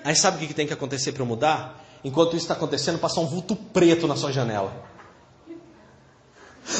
[0.04, 1.84] Aí sabe o que tem que acontecer para mudar?
[2.04, 4.74] Enquanto isso está acontecendo, passa um vulto preto na sua janela.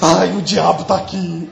[0.02, 1.50] Ai, o diabo está aqui.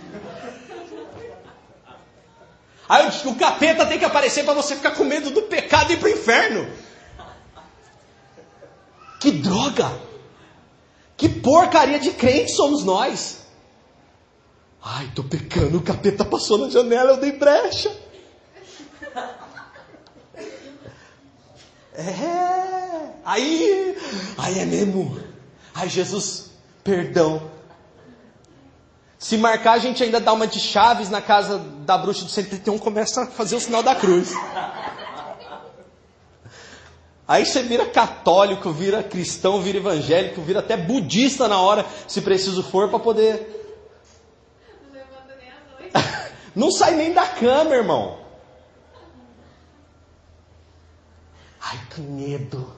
[2.88, 6.00] Aí o capeta tem que aparecer para você ficar com medo do pecado e ir
[6.00, 6.72] para o inferno.
[9.20, 9.92] Que droga!
[11.18, 13.45] Que porcaria de crente somos nós!
[14.88, 17.92] Ai, tô pecando, o capeta passou na janela, eu dei brecha.
[21.98, 23.98] É, aí,
[24.38, 25.20] aí é mesmo.
[25.74, 26.52] Ai, Jesus,
[26.84, 27.50] perdão.
[29.18, 32.78] Se marcar, a gente ainda dá uma de chaves na casa da bruxa do 131,
[32.78, 34.34] começa a fazer o sinal da cruz.
[37.28, 42.62] Aí você vira católico, vira cristão, vira evangélico, vira até budista na hora, se preciso
[42.62, 43.65] for, para poder
[46.56, 48.18] não sai nem da cama, irmão.
[51.62, 52.74] Ai, que medo.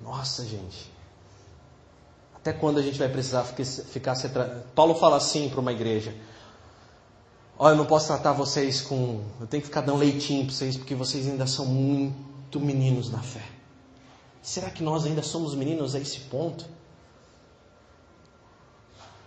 [0.00, 0.90] Nossa, gente.
[2.34, 4.28] Até quando a gente vai precisar ficar se.
[4.74, 6.14] Paulo fala assim para uma igreja:
[7.58, 9.22] Olha, eu não posso tratar vocês com.
[9.40, 13.18] Eu tenho que ficar dando leitinho para vocês, porque vocês ainda são muito meninos na
[13.18, 13.44] fé.
[14.40, 16.64] Será que nós ainda somos meninos a esse ponto?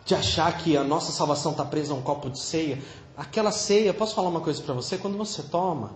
[0.06, 2.80] De achar que a nossa salvação está presa a um copo de ceia.
[3.16, 4.98] Aquela ceia, posso falar uma coisa para você?
[4.98, 5.92] Quando você toma,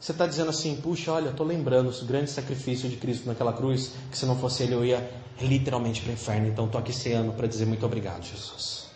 [0.00, 3.92] você está dizendo assim: puxa, olha, estou lembrando o grande sacrifício de Cristo naquela cruz,
[4.10, 5.10] que se não fosse Ele eu ia
[5.40, 6.48] literalmente para o inferno.
[6.48, 8.88] Então estou aqui ceando para dizer muito obrigado, Jesus.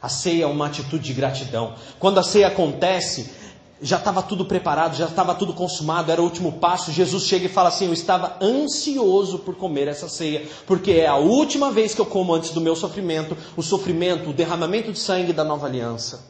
[0.00, 1.74] A ceia é uma atitude de gratidão.
[1.98, 3.30] Quando a ceia acontece,
[3.80, 6.90] já estava tudo preparado, já estava tudo consumado, era o último passo.
[6.90, 11.16] Jesus chega e fala assim: Eu estava ansioso por comer essa ceia, porque é a
[11.16, 15.32] última vez que eu como antes do meu sofrimento, o sofrimento, o derramamento de sangue
[15.32, 16.24] da nova aliança.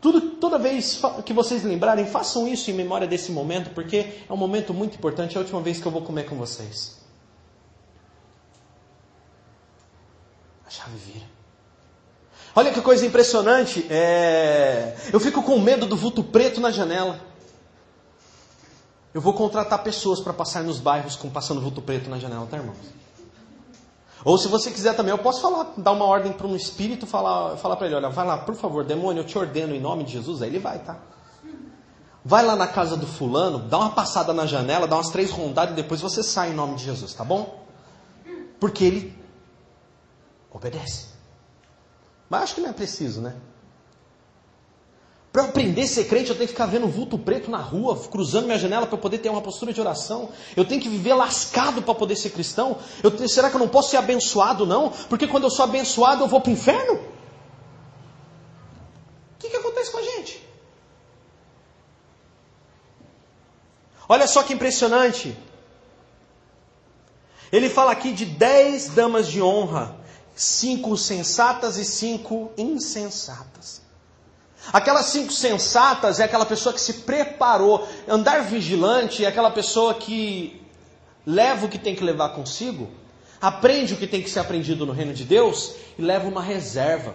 [0.00, 3.96] Tudo, toda vez que vocês lembrarem, façam isso em memória desse momento, porque
[4.28, 7.00] é um momento muito importante, é a última vez que eu vou comer com vocês.
[10.66, 11.43] A chave vira.
[12.56, 13.86] Olha que coisa impressionante.
[13.90, 14.96] É...
[15.12, 17.18] Eu fico com medo do vulto preto na janela.
[19.12, 22.56] Eu vou contratar pessoas para passar nos bairros com passando vulto preto na janela, tá,
[22.56, 22.76] irmãos?
[24.24, 27.56] Ou se você quiser também, eu posso falar, dar uma ordem para um espírito, falar,
[27.58, 30.12] falar para ele, olha, vai lá, por favor, demônio, eu te ordeno em nome de
[30.12, 30.98] Jesus, aí ele vai, tá?
[32.24, 35.74] Vai lá na casa do fulano, dá uma passada na janela, dá umas três rondadas
[35.74, 37.64] e depois você sai em nome de Jesus, tá bom?
[38.58, 39.18] Porque ele
[40.50, 41.13] obedece.
[42.28, 43.34] Mas acho que não é preciso, né?
[45.34, 47.98] Para eu aprender a ser crente, eu tenho que ficar vendo vulto preto na rua,
[48.08, 50.28] cruzando minha janela para poder ter uma postura de oração.
[50.56, 52.78] Eu tenho que viver lascado para poder ser cristão.
[53.02, 54.90] Eu, será que eu não posso ser abençoado, não?
[55.08, 56.94] Porque quando eu sou abençoado, eu vou para o inferno?
[56.94, 57.00] O
[59.40, 60.40] que, que acontece com a gente?
[64.08, 65.36] Olha só que impressionante.
[67.50, 69.96] Ele fala aqui de dez damas de honra
[70.34, 73.82] cinco sensatas e cinco insensatas.
[74.72, 77.86] Aquelas cinco sensatas é aquela pessoa que se preparou.
[78.08, 80.60] Andar vigilante é aquela pessoa que
[81.26, 82.90] leva o que tem que levar consigo,
[83.40, 87.14] aprende o que tem que ser aprendido no reino de Deus e leva uma reserva.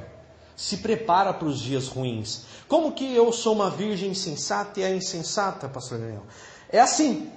[0.55, 2.41] Se prepara para os dias ruins.
[2.67, 6.23] Como que eu sou uma virgem insensata e é insensata, pastor Daniel?
[6.69, 7.31] É assim,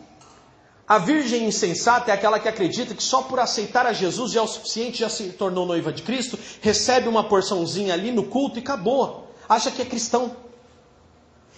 [0.92, 4.42] a virgem insensata é aquela que acredita que só por aceitar a Jesus já é
[4.42, 8.60] o suficiente, já se tornou noiva de Cristo, recebe uma porçãozinha ali no culto e
[8.60, 9.26] acabou.
[9.48, 10.36] Acha que é cristão.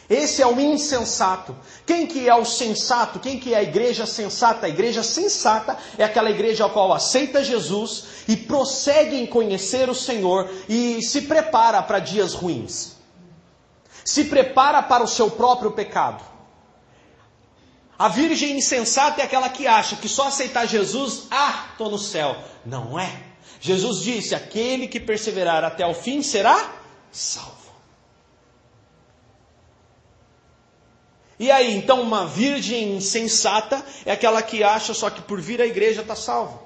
[0.09, 1.57] Esse é o insensato.
[1.85, 3.19] Quem que é o sensato?
[3.19, 4.67] Quem que é a igreja sensata?
[4.67, 9.97] A igreja sensata é aquela igreja a qual aceita Jesus e prossegue em conhecer o
[9.97, 12.93] Senhor e se prepara para dias ruins.
[14.05, 16.34] Se prepara para o seu próprio pecado.
[17.99, 22.37] A virgem insensata é aquela que acha que só aceitar Jesus, ah, estou no céu.
[22.67, 23.23] Não é.
[23.61, 26.73] Jesus disse: aquele que perseverar até o fim será
[27.13, 27.55] salvo.
[31.39, 35.67] E aí, então, uma virgem insensata é aquela que acha só que por vir à
[35.67, 36.63] igreja está salvo.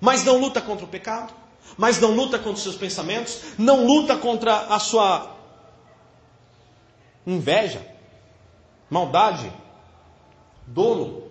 [0.00, 1.32] Mas não luta contra o pecado,
[1.76, 5.36] mas não luta contra os seus pensamentos, não luta contra a sua
[7.26, 7.84] inveja,
[8.90, 9.52] maldade,
[10.66, 11.30] dolo.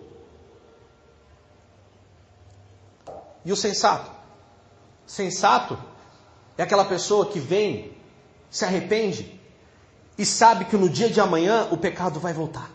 [3.44, 4.10] E o sensato?
[5.06, 5.78] Sensato
[6.56, 7.96] é aquela pessoa que vem,
[8.50, 9.40] se arrepende
[10.16, 12.70] e sabe que no dia de amanhã o pecado vai voltar.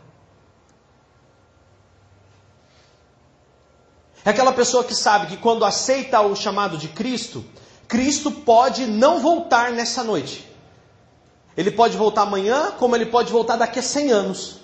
[4.26, 7.44] É aquela pessoa que sabe que quando aceita o chamado de Cristo,
[7.88, 10.50] Cristo pode não voltar nessa noite.
[11.58, 14.63] Ele pode voltar amanhã, como ele pode voltar daqui a 100 anos.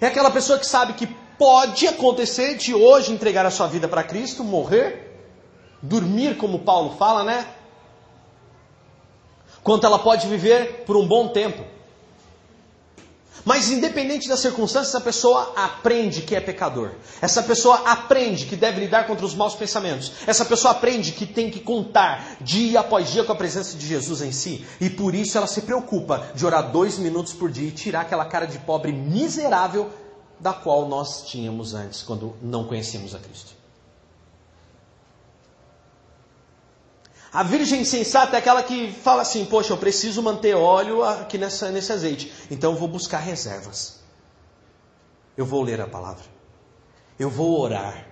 [0.00, 1.06] É aquela pessoa que sabe que
[1.38, 5.10] pode acontecer de hoje entregar a sua vida para Cristo, morrer,
[5.82, 7.46] dormir, como Paulo fala, né?
[9.62, 11.64] Quanto ela pode viver por um bom tempo.
[13.44, 16.92] Mas independente das circunstâncias, essa pessoa aprende que é pecador.
[17.20, 20.12] Essa pessoa aprende que deve lidar contra os maus pensamentos.
[20.26, 24.20] Essa pessoa aprende que tem que contar dia após dia com a presença de Jesus
[24.22, 24.64] em si.
[24.80, 28.24] E por isso ela se preocupa de orar dois minutos por dia e tirar aquela
[28.24, 29.90] cara de pobre miserável
[30.38, 33.59] da qual nós tínhamos antes, quando não conhecíamos a Cristo.
[37.32, 41.70] A virgem sensata é aquela que fala assim: Poxa, eu preciso manter óleo aqui nessa,
[41.70, 44.00] nesse azeite, então eu vou buscar reservas.
[45.36, 46.24] Eu vou ler a palavra.
[47.18, 48.10] Eu vou orar.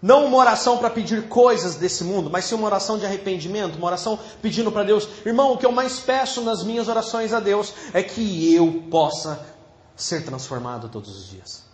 [0.00, 3.88] Não uma oração para pedir coisas desse mundo, mas sim uma oração de arrependimento, uma
[3.88, 7.74] oração pedindo para Deus, irmão, o que eu mais peço nas minhas orações a Deus
[7.92, 9.44] é que eu possa
[9.96, 11.64] ser transformado todos os dias.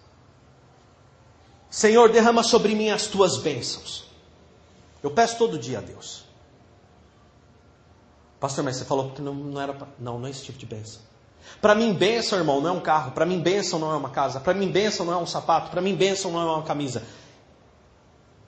[1.68, 4.03] Senhor, derrama sobre mim as tuas bênçãos.
[5.04, 6.24] Eu peço todo dia a Deus.
[8.40, 9.74] Pastor, mas você falou que não, não era.
[9.74, 9.86] Pra...
[9.98, 11.02] Não, não é esse tipo de bênção.
[11.60, 13.12] Para mim, bênção, irmão, não é um carro.
[13.12, 14.40] Para mim, bênção não é uma casa.
[14.40, 15.70] Para mim, bênção não é um sapato.
[15.70, 17.02] Para mim, bênção não é uma camisa.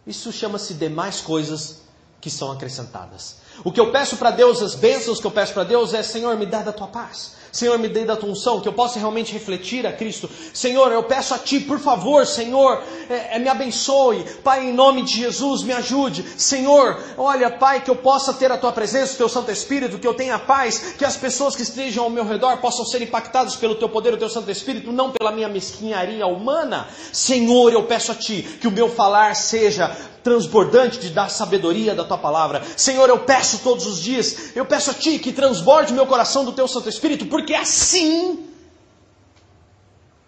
[0.07, 1.83] Isso chama-se demais coisas
[2.23, 3.37] que são acrescentadas.
[3.64, 6.37] O que eu peço para Deus, as bênçãos que eu peço para Deus é: Senhor,
[6.37, 7.37] me dá da tua paz.
[7.57, 10.29] Senhor, me dê da tua unção, que eu possa realmente refletir a Cristo.
[10.53, 14.25] Senhor, eu peço a Ti, por favor, Senhor, é, é, me abençoe.
[14.45, 16.23] Pai, em nome de Jesus, me ajude.
[16.37, 20.07] Senhor, olha, Pai, que eu possa ter a Tua presença, o Teu Santo Espírito, que
[20.07, 23.77] eu tenha paz, que as pessoas que estejam ao meu redor possam ser impactadas pelo
[23.77, 26.87] Teu poder, o Teu Santo Espírito, não pela minha mesquinharia humana.
[27.11, 32.03] Senhor, eu peço a Ti que o meu falar seja transbordante de dar sabedoria da
[32.03, 32.61] tua palavra.
[32.77, 36.53] Senhor, eu peço todos os dias, eu peço a ti que transborde meu coração do
[36.53, 38.49] teu Santo Espírito, porque assim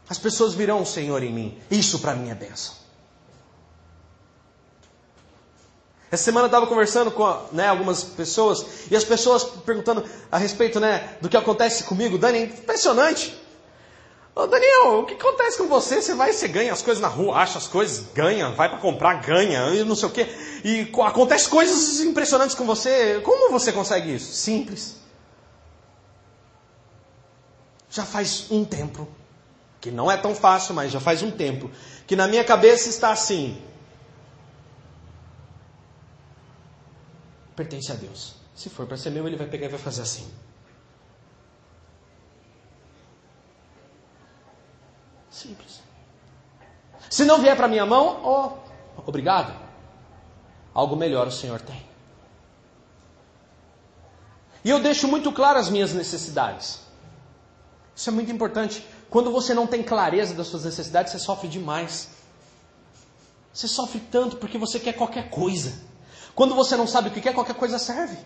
[0.08, 1.58] as pessoas virão, Senhor, em mim.
[1.70, 2.74] Isso para mim é bênção.
[6.10, 10.02] Essa semana eu estava conversando com né, algumas pessoas e as pessoas perguntando
[10.32, 12.16] a respeito né, do que acontece comigo.
[12.16, 13.36] Dani, é impressionante.
[14.38, 16.00] Ô Daniel, o que acontece com você?
[16.00, 19.14] Você vai, você ganha as coisas na rua, acha as coisas, ganha, vai para comprar,
[19.14, 20.28] ganha, e não sei o quê.
[20.64, 23.20] E acontece coisas impressionantes com você.
[23.22, 24.32] Como você consegue isso?
[24.32, 24.94] Simples.
[27.90, 29.08] Já faz um tempo,
[29.80, 31.68] que não é tão fácil, mas já faz um tempo,
[32.06, 33.60] que na minha cabeça está assim:
[37.56, 38.36] pertence a Deus.
[38.54, 40.30] Se for para ser meu, ele vai pegar e vai fazer assim.
[45.30, 45.80] Simples.
[47.10, 49.54] Se não vier para minha mão, oh, obrigado.
[50.74, 51.86] Algo melhor o Senhor tem.
[54.64, 56.80] E eu deixo muito claro as minhas necessidades.
[57.94, 58.86] Isso é muito importante.
[59.10, 62.10] Quando você não tem clareza das suas necessidades, você sofre demais.
[63.52, 65.80] Você sofre tanto porque você quer qualquer coisa.
[66.34, 68.16] Quando você não sabe o que quer, qualquer coisa serve.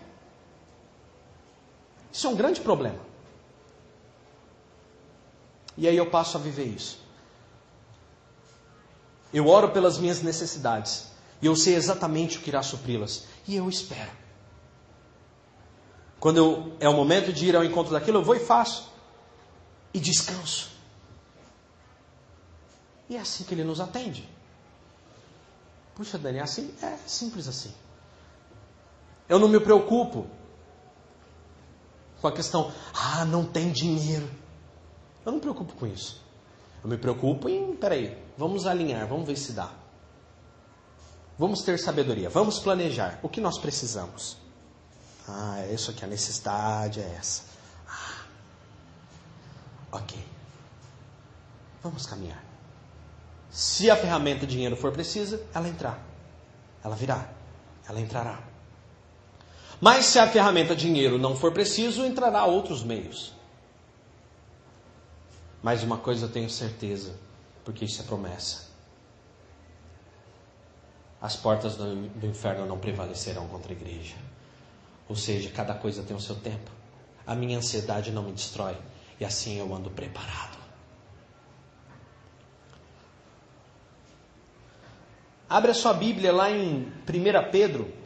[2.11, 2.99] Isso é um grande problema.
[5.77, 6.99] E aí eu passo a viver isso.
[9.33, 11.07] Eu oro pelas minhas necessidades.
[11.41, 13.25] E eu sei exatamente o que irá supri-las.
[13.47, 14.11] E eu espero.
[16.19, 18.89] Quando eu, é o momento de ir ao encontro daquilo, eu vou e faço.
[19.93, 20.69] E descanso.
[23.09, 24.29] E é assim que ele nos atende.
[25.95, 26.73] Puxa, Dani, é assim?
[26.81, 27.73] É simples assim.
[29.27, 30.27] Eu não me preocupo
[32.21, 34.29] com a questão, ah, não tem dinheiro.
[35.25, 36.21] Eu não me preocupo com isso.
[36.83, 39.71] Eu me preocupo em, peraí, vamos alinhar, vamos ver se dá.
[41.37, 43.19] Vamos ter sabedoria, vamos planejar.
[43.23, 44.37] O que nós precisamos?
[45.27, 47.43] Ah, é isso aqui, a necessidade é essa.
[47.87, 48.25] Ah,
[49.93, 50.17] ok.
[51.81, 52.43] Vamos caminhar.
[53.49, 56.03] Se a ferramenta dinheiro for precisa, ela entrar.
[56.83, 57.29] Ela virá.
[57.87, 58.39] Ela entrará.
[59.79, 63.32] Mas se a ferramenta dinheiro não for preciso, entrará outros meios.
[65.63, 67.15] Mas uma coisa eu tenho certeza,
[67.63, 68.67] porque isso é promessa.
[71.21, 74.15] As portas do, do inferno não prevalecerão contra a igreja.
[75.07, 76.69] Ou seja, cada coisa tem o seu tempo.
[77.25, 78.77] A minha ansiedade não me destrói.
[79.17, 80.57] E assim eu ando preparado.
[85.49, 88.02] Abre a sua Bíblia lá em 1 Pedro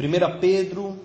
[0.00, 0.98] 1 Pedro.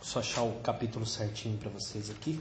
[0.00, 2.40] Só achar o capítulo certinho para vocês aqui.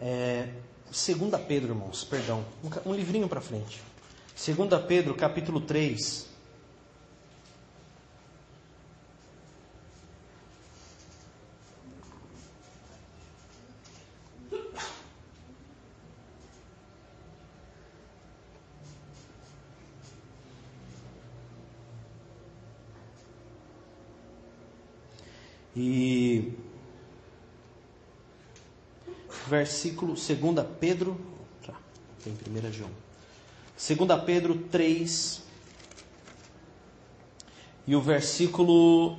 [0.00, 0.48] É,
[0.86, 2.44] 2 Pedro, irmãos, perdão,
[2.84, 3.80] um, livrinho para frente.
[4.36, 6.28] 2 Pedro, capítulo 3.
[25.74, 26.52] E
[29.48, 31.37] versículo 2 Pedro,
[32.22, 32.90] tem 1 João.
[33.76, 35.42] 2 Pedro 3
[37.86, 39.18] e o versículo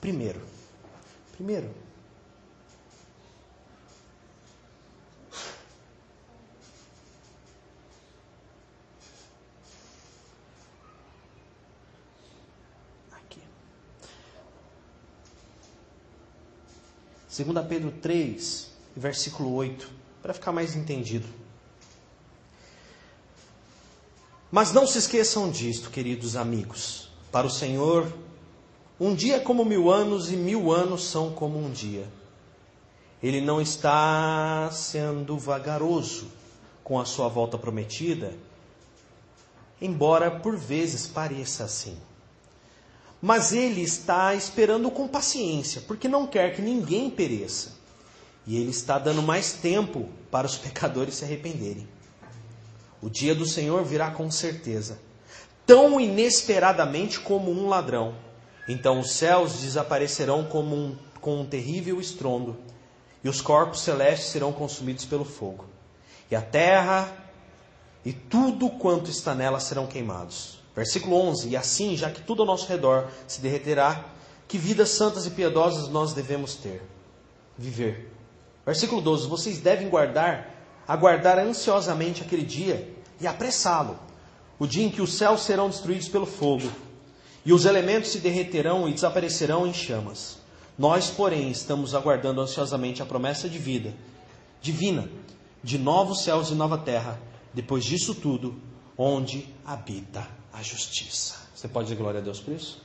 [0.00, 0.40] primeiro.
[1.32, 1.70] Primeiro.
[17.32, 19.88] Segunda Pedro 3, versículo 8.
[20.22, 21.26] para ficar mais entendido.
[24.50, 27.08] Mas não se esqueçam disto, queridos amigos.
[27.32, 28.12] Para o Senhor,
[29.00, 32.06] um dia é como mil anos e mil anos são como um dia.
[33.22, 36.26] Ele não está sendo vagaroso
[36.84, 38.34] com a sua volta prometida,
[39.80, 41.96] embora por vezes pareça assim.
[43.22, 47.80] Mas ele está esperando com paciência, porque não quer que ninguém pereça.
[48.44, 51.86] E ele está dando mais tempo para os pecadores se arrependerem.
[53.00, 54.98] O dia do Senhor virá com certeza,
[55.64, 58.16] tão inesperadamente como um ladrão.
[58.68, 62.56] Então os céus desaparecerão como um, com um terrível estrondo,
[63.22, 65.66] e os corpos celestes serão consumidos pelo fogo.
[66.28, 67.16] E a terra
[68.04, 70.61] e tudo quanto está nela serão queimados.
[70.74, 74.04] Versículo 11: E assim, já que tudo ao nosso redor se derreterá,
[74.48, 76.82] que vidas santas e piedosas nós devemos ter,
[77.56, 78.10] viver.
[78.64, 80.54] Versículo 12: Vocês devem guardar,
[80.88, 83.98] aguardar ansiosamente aquele dia e apressá-lo,
[84.58, 86.70] o dia em que os céus serão destruídos pelo fogo,
[87.44, 90.38] e os elementos se derreterão e desaparecerão em chamas.
[90.78, 93.94] Nós, porém, estamos aguardando ansiosamente a promessa de vida
[94.62, 95.08] divina,
[95.62, 97.20] de novos céus e nova terra,
[97.52, 98.54] depois disso tudo,
[98.96, 101.36] onde habita a justiça.
[101.54, 102.80] Você pode dizer glória a Deus por isso?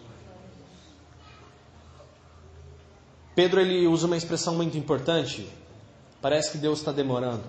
[3.36, 5.47] Pedro ele usa uma expressão muito importante.
[6.22, 7.43] Parece que Deus está demorando.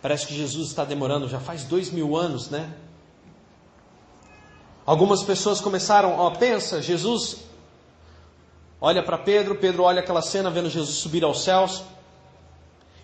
[0.00, 1.28] Parece que Jesus está demorando.
[1.28, 2.74] Já faz dois mil anos, né?
[4.84, 7.44] Algumas pessoas começaram, ó, pensa, Jesus
[8.80, 11.84] olha para Pedro, Pedro olha aquela cena vendo Jesus subir aos céus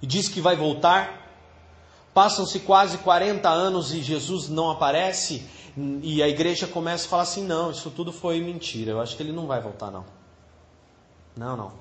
[0.03, 1.29] e diz que vai voltar.
[2.13, 5.49] Passam-se quase 40 anos e Jesus não aparece,
[6.03, 9.23] e a igreja começa a falar assim: não, isso tudo foi mentira, eu acho que
[9.23, 10.05] ele não vai voltar, não.
[11.37, 11.73] Não, não.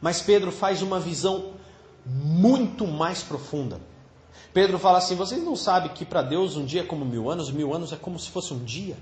[0.00, 1.52] Mas Pedro faz uma visão
[2.06, 3.80] muito mais profunda.
[4.52, 7.50] Pedro fala assim: vocês não sabem que para Deus um dia é como mil anos,
[7.50, 8.96] mil anos é como se fosse um dia?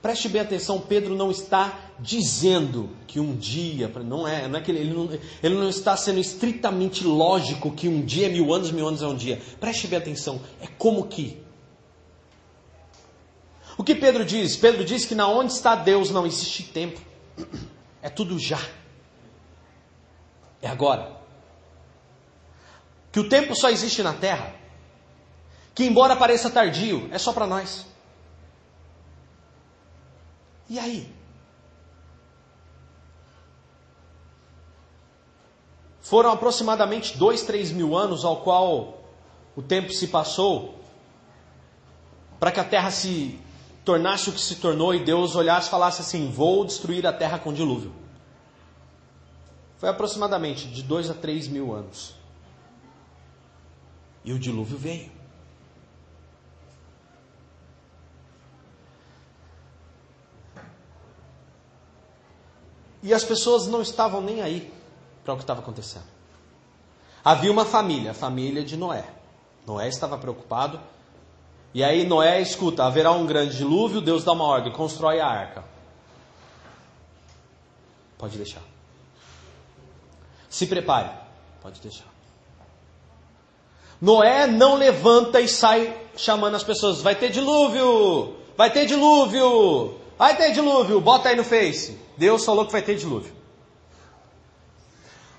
[0.00, 4.70] Preste bem atenção, Pedro não está dizendo que um dia, não é, não é que
[4.70, 5.10] ele, ele, não,
[5.42, 9.06] ele não está sendo estritamente lógico que um dia é mil anos, mil anos é
[9.08, 9.42] um dia.
[9.58, 11.42] Preste bem atenção, é como que.
[13.76, 14.56] O que Pedro diz?
[14.56, 17.00] Pedro diz que na onde está Deus não existe tempo,
[18.00, 18.60] é tudo já,
[20.62, 21.18] é agora.
[23.10, 24.54] Que o tempo só existe na terra,
[25.74, 27.87] que embora pareça tardio, é só para nós.
[30.68, 31.12] E aí?
[36.00, 38.98] Foram aproximadamente dois, três mil anos ao qual
[39.54, 40.78] o tempo se passou
[42.38, 43.38] para que a terra se
[43.84, 47.38] tornasse o que se tornou e Deus olhasse e falasse assim: Vou destruir a terra
[47.38, 47.92] com dilúvio.
[49.78, 52.14] Foi aproximadamente de dois a três mil anos.
[54.24, 55.17] E o dilúvio veio.
[63.02, 64.72] E as pessoas não estavam nem aí
[65.24, 66.06] para o que estava acontecendo.
[67.24, 69.04] Havia uma família, a família de Noé.
[69.66, 70.80] Noé estava preocupado.
[71.74, 75.64] E aí Noé escuta: haverá um grande dilúvio, Deus dá uma ordem, constrói a arca.
[78.16, 78.62] Pode deixar.
[80.48, 81.10] Se prepare.
[81.60, 82.06] Pode deixar.
[84.00, 88.36] Noé não levanta e sai chamando as pessoas: vai ter dilúvio!
[88.56, 90.00] Vai ter dilúvio!
[90.18, 91.00] Vai ter dilúvio!
[91.00, 91.96] Bota aí no Face.
[92.16, 93.32] Deus falou que vai ter dilúvio.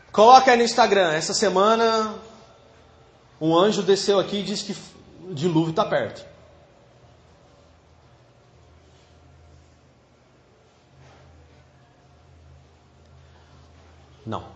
[0.10, 1.12] Coloca aí no Instagram.
[1.12, 2.16] Essa semana,
[3.42, 6.26] um anjo desceu aqui e disse que dilúvio está perto.
[14.26, 14.48] Não.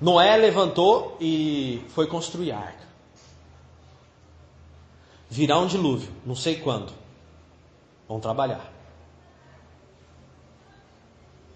[0.00, 2.86] Noé levantou e foi construir a arca.
[5.30, 7.05] Virá um dilúvio, não sei quando.
[8.08, 8.72] Vão trabalhar.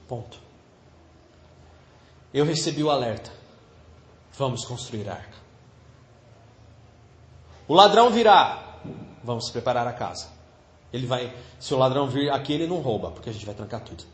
[0.08, 0.38] Ponto.
[2.32, 3.30] Eu recebi o alerta.
[4.32, 5.38] Vamos construir a arca.
[7.68, 8.78] O ladrão virá.
[9.22, 10.28] Vamos preparar a casa.
[10.92, 13.80] Ele vai, se o ladrão vir aqui, ele não rouba, porque a gente vai trancar
[13.80, 14.04] tudo.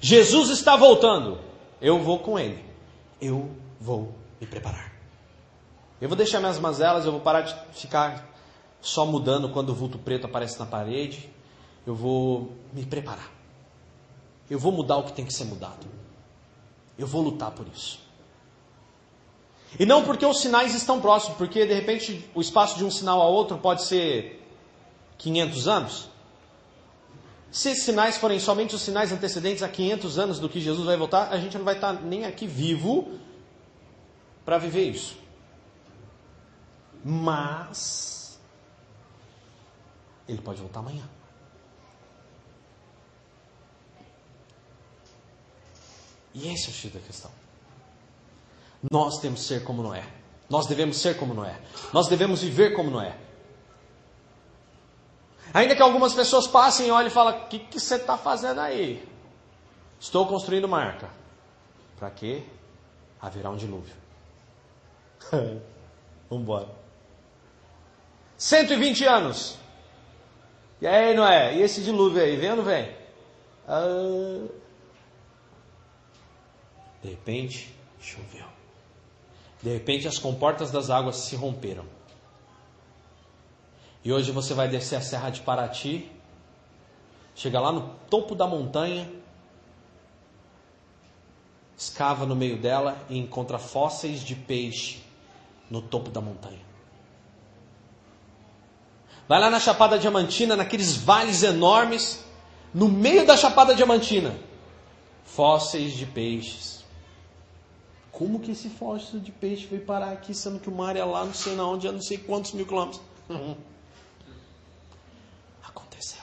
[0.00, 1.40] Jesus está voltando.
[1.80, 2.64] Eu vou com ele.
[3.20, 4.92] Eu vou me preparar.
[6.00, 8.35] Eu vou deixar minhas mazelas, eu vou parar de ficar
[8.86, 11.28] só mudando quando o vulto preto aparece na parede.
[11.84, 13.30] Eu vou me preparar.
[14.48, 15.86] Eu vou mudar o que tem que ser mudado.
[16.96, 17.98] Eu vou lutar por isso.
[19.78, 23.20] E não porque os sinais estão próximos, porque de repente o espaço de um sinal
[23.20, 24.40] a outro pode ser
[25.18, 26.08] 500 anos,
[27.50, 30.96] Se esses sinais forem somente os sinais antecedentes a 500 anos do que Jesus vai
[30.96, 33.18] voltar, a gente não vai estar nem aqui vivo
[34.44, 35.16] para viver isso.
[37.02, 38.15] Mas
[40.28, 41.08] ele pode voltar amanhã.
[46.34, 47.30] E esse é o X da questão.
[48.90, 50.06] Nós temos que ser como Noé.
[50.50, 51.58] Nós devemos ser como Noé.
[51.92, 53.16] Nós devemos viver como Noé.
[55.54, 58.60] Ainda que algumas pessoas passem e olhem e falem: O que, que você está fazendo
[58.60, 59.06] aí?
[59.98, 61.08] Estou construindo uma arca.
[61.98, 62.44] Para quê?
[63.20, 63.94] Haverá um dilúvio.
[65.30, 65.62] Vamos
[66.30, 66.68] embora.
[68.36, 69.58] 120 anos.
[70.86, 71.56] E aí, Noé?
[71.56, 72.36] E esse dilúvio aí?
[72.36, 72.94] Vendo, vem?
[73.66, 74.46] Ah...
[77.02, 78.46] De repente, choveu.
[79.60, 81.84] De repente, as comportas das águas se romperam.
[84.04, 86.08] E hoje você vai descer a Serra de Paraty,
[87.34, 89.10] chega lá no topo da montanha,
[91.76, 95.02] escava no meio dela e encontra fósseis de peixe
[95.68, 96.64] no topo da montanha.
[99.28, 102.24] Vai lá na Chapada Diamantina, naqueles vales enormes,
[102.72, 104.38] no meio da Chapada Diamantina,
[105.24, 106.84] fósseis de peixes.
[108.12, 111.24] Como que esse fóssil de peixe veio parar aqui, sendo que o mar é lá,
[111.24, 113.02] não sei na onde, a não sei quantos mil quilômetros?
[115.62, 116.22] Aconteceu.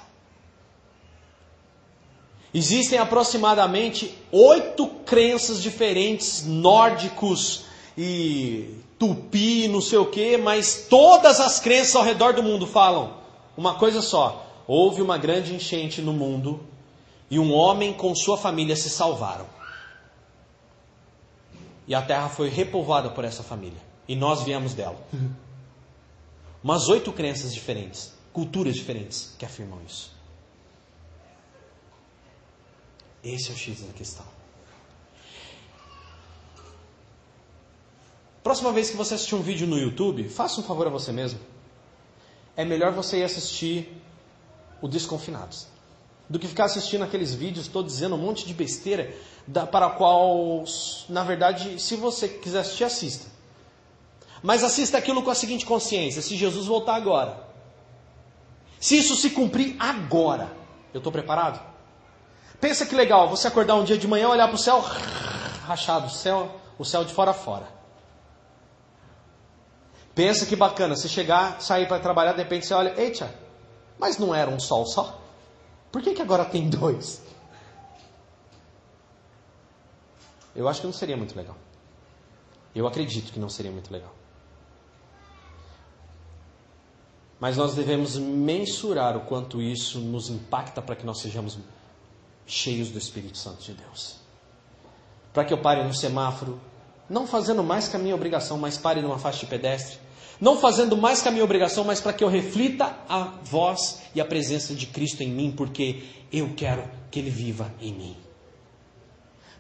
[2.54, 7.66] Existem aproximadamente oito crenças diferentes nórdicos
[7.98, 13.18] e tupi, não sei o que, mas todas as crenças ao redor do mundo falam
[13.56, 16.66] uma coisa só: houve uma grande enchente no mundo
[17.30, 19.46] e um homem com sua família se salvaram.
[21.88, 23.82] E a terra foi repovoada por essa família.
[24.08, 24.98] E nós viemos dela.
[26.64, 30.14] Umas oito crenças diferentes, culturas diferentes que afirmam isso.
[33.24, 34.26] Esse é o X da questão.
[38.44, 41.40] Próxima vez que você assistir um vídeo no YouTube, faça um favor a você mesmo.
[42.56, 44.02] É melhor você ir assistir
[44.82, 45.74] o Desconfinados
[46.30, 49.14] do que ficar assistindo aqueles vídeos, estou dizendo um monte de besteira
[49.46, 50.64] da, para qual,
[51.10, 53.28] na verdade, se você quiser assistir, assista.
[54.42, 57.46] Mas assista aquilo com a seguinte consciência: se Jesus voltar agora,
[58.80, 60.52] se isso se cumprir agora,
[60.94, 61.62] eu estou preparado?
[62.60, 64.80] Pensa que legal, você acordar um dia de manhã, olhar para o céu,
[65.66, 67.83] rachado, o céu, o céu de fora a fora.
[70.16, 73.34] Pensa que bacana, você chegar, sair para trabalhar, de repente você olha, eita,
[73.98, 75.20] mas não era um sol só?
[75.92, 77.22] Por que, que agora tem dois?
[80.56, 81.56] Eu acho que não seria muito legal.
[82.76, 84.14] Eu acredito que não seria muito legal.
[87.40, 91.58] Mas nós devemos mensurar o quanto isso nos impacta para que nós sejamos
[92.46, 94.18] cheios do Espírito Santo de Deus.
[95.34, 96.60] Para que eu pare no semáforo,
[97.10, 99.98] não fazendo mais que a minha obrigação, mas pare numa faixa de pedestre
[100.44, 104.20] não fazendo mais que a minha obrigação, mas para que eu reflita a voz e
[104.20, 108.18] a presença de Cristo em mim, porque eu quero que Ele viva em mim.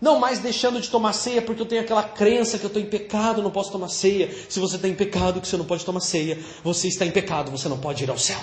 [0.02, 2.86] Não mais deixando de tomar ceia, porque eu tenho aquela crença que eu estou em
[2.86, 4.30] pecado, não posso tomar ceia.
[4.50, 7.50] Se você está em pecado, que você não pode tomar ceia, você está em pecado,
[7.50, 8.42] você não pode ir ao céu.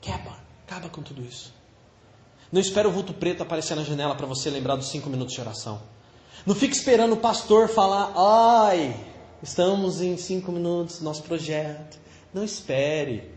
[0.00, 0.36] Quebra,
[0.66, 1.61] acaba com tudo isso.
[2.52, 5.40] Não espera o vulto preto aparecer na janela para você lembrar dos cinco minutos de
[5.40, 5.80] oração.
[6.44, 8.94] Não fique esperando o pastor falar, ai,
[9.42, 11.98] estamos em cinco minutos, nosso projeto.
[12.34, 13.30] Não espere.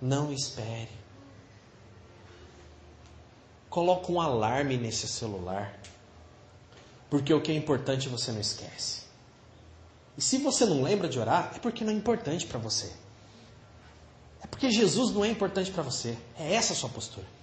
[0.00, 0.90] Não espere.
[3.68, 5.80] Coloque um alarme nesse celular.
[7.10, 9.02] Porque o que é importante você não esquece.
[10.16, 12.92] E se você não lembra de orar, é porque não é importante para você.
[14.42, 16.16] É porque Jesus não é importante para você.
[16.38, 17.37] É essa a sua postura.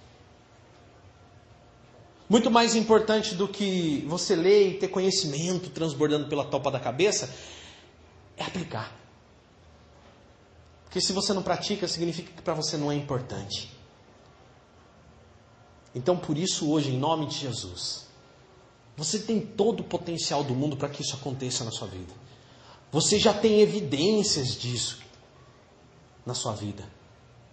[2.27, 7.33] Muito mais importante do que você ler e ter conhecimento transbordando pela topa da cabeça
[8.35, 8.95] é aplicar.
[10.85, 13.71] Porque se você não pratica, significa que para você não é importante.
[15.93, 18.07] Então, por isso, hoje, em nome de Jesus,
[18.97, 22.13] você tem todo o potencial do mundo para que isso aconteça na sua vida.
[22.91, 24.99] Você já tem evidências disso
[26.25, 26.83] na sua vida.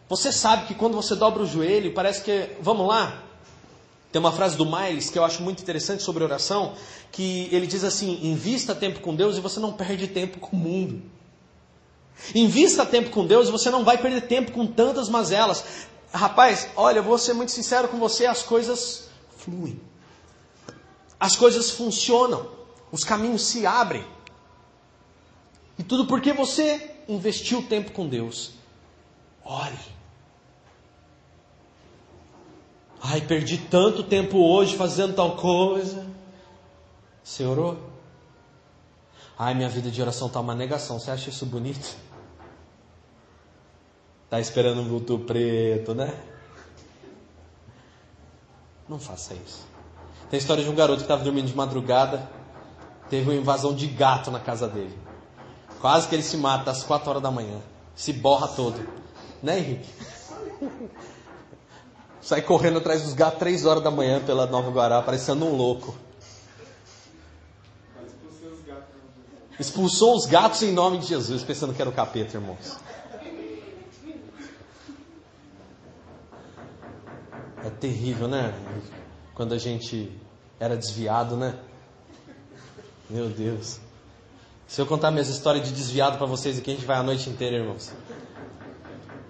[0.08, 3.22] Você sabe que quando você dobra o joelho, parece que, vamos lá,
[4.12, 6.74] tem uma frase do Miles que eu acho muito interessante sobre oração,
[7.10, 10.60] que ele diz assim: invista tempo com Deus e você não perde tempo com o
[10.60, 11.02] mundo.
[12.34, 15.86] Invista tempo com Deus e você não vai perder tempo com tantas mazelas.
[16.12, 19.08] Rapaz, olha, eu vou ser muito sincero com você, as coisas
[19.38, 19.80] fluem.
[21.18, 22.46] As coisas funcionam,
[22.92, 24.04] os caminhos se abrem.
[25.78, 28.52] E tudo porque você investiu tempo com Deus,
[29.42, 30.01] ore.
[33.04, 36.06] Ai, perdi tanto tempo hoje fazendo tal coisa.
[37.22, 37.76] Você orou?
[39.36, 41.00] Ai, minha vida de oração está uma negação.
[41.00, 41.96] Você acha isso bonito?
[44.30, 46.16] Tá esperando um vulto preto, né?
[48.88, 49.66] Não faça isso.
[50.30, 52.30] Tem a história de um garoto que estava dormindo de madrugada,
[53.10, 54.96] teve uma invasão de gato na casa dele.
[55.80, 57.60] Quase que ele se mata às quatro horas da manhã.
[57.96, 58.88] Se borra todo.
[59.42, 59.90] Né, Henrique?
[62.22, 65.94] Sai correndo atrás dos gatos três horas da manhã pela Nova Guará, parecendo um louco.
[69.58, 72.78] Expulsou os gatos em nome de Jesus, pensando que era o capeta, irmãos.
[77.64, 78.54] É terrível, né?
[79.34, 80.10] Quando a gente
[80.58, 81.58] era desviado, né?
[83.10, 83.78] Meu Deus.
[84.66, 87.28] Se eu contar minhas histórias de desviado para vocês aqui, a gente vai a noite
[87.28, 87.92] inteira, irmãos.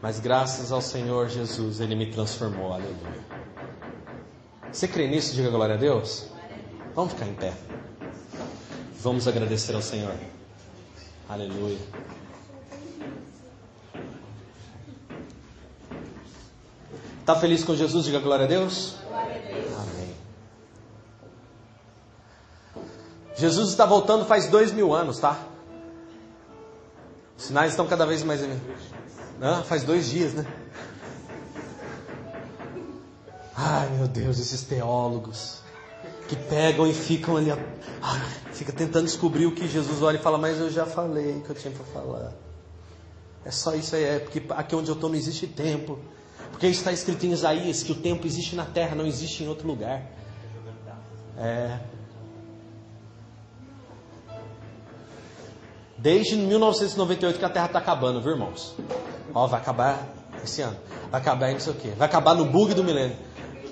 [0.02, 2.72] Mas graças ao Senhor Jesus, Ele me transformou.
[2.72, 3.24] Aleluia.
[4.72, 5.32] Você crê nisso?
[5.32, 6.26] Diga glória a Deus.
[6.92, 7.54] Vamos ficar em pé.
[8.98, 10.14] Vamos agradecer ao Senhor.
[11.28, 11.78] Aleluia.
[17.20, 18.04] Está feliz com Jesus?
[18.04, 18.96] Diga glória a Deus.
[19.08, 20.16] Amém.
[23.36, 25.51] Jesus está voltando faz dois mil anos, tá?
[27.36, 28.40] Os sinais estão cada vez mais.
[29.40, 30.46] Ah, faz dois dias, né?
[33.54, 35.60] Ai meu Deus, esses teólogos
[36.28, 38.20] que pegam e ficam ali, ai,
[38.52, 41.50] fica tentando descobrir o que Jesus olha e fala, mas eu já falei o que
[41.50, 42.32] eu tinha para falar.
[43.44, 45.98] É só isso aí, é porque aqui onde eu estou não existe tempo.
[46.50, 49.66] Porque está escrito em Isaías que o tempo existe na terra, não existe em outro
[49.66, 50.02] lugar.
[51.36, 51.78] É.
[56.02, 58.74] Desde 1998 que a terra está acabando, viu irmãos?
[59.32, 60.04] Ó, vai acabar
[60.42, 60.76] esse ano.
[61.12, 61.92] Vai acabar em não sei o quê.
[61.96, 63.16] Vai acabar no bug do milênio.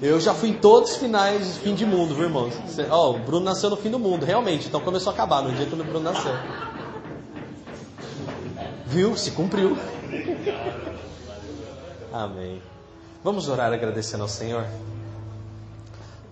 [0.01, 2.55] Eu já fui em todos os finais de fim de mundo, viu irmãos?
[2.89, 4.69] Ó, o Bruno nasceu no fim do mundo, realmente.
[4.69, 6.33] Então começou a acabar no dia que o Bruno nasceu.
[8.87, 9.17] Viu?
[9.17, 9.77] Se cumpriu.
[12.13, 12.63] Amém.
[13.25, 14.67] Vamos orar agradecendo ao Senhor.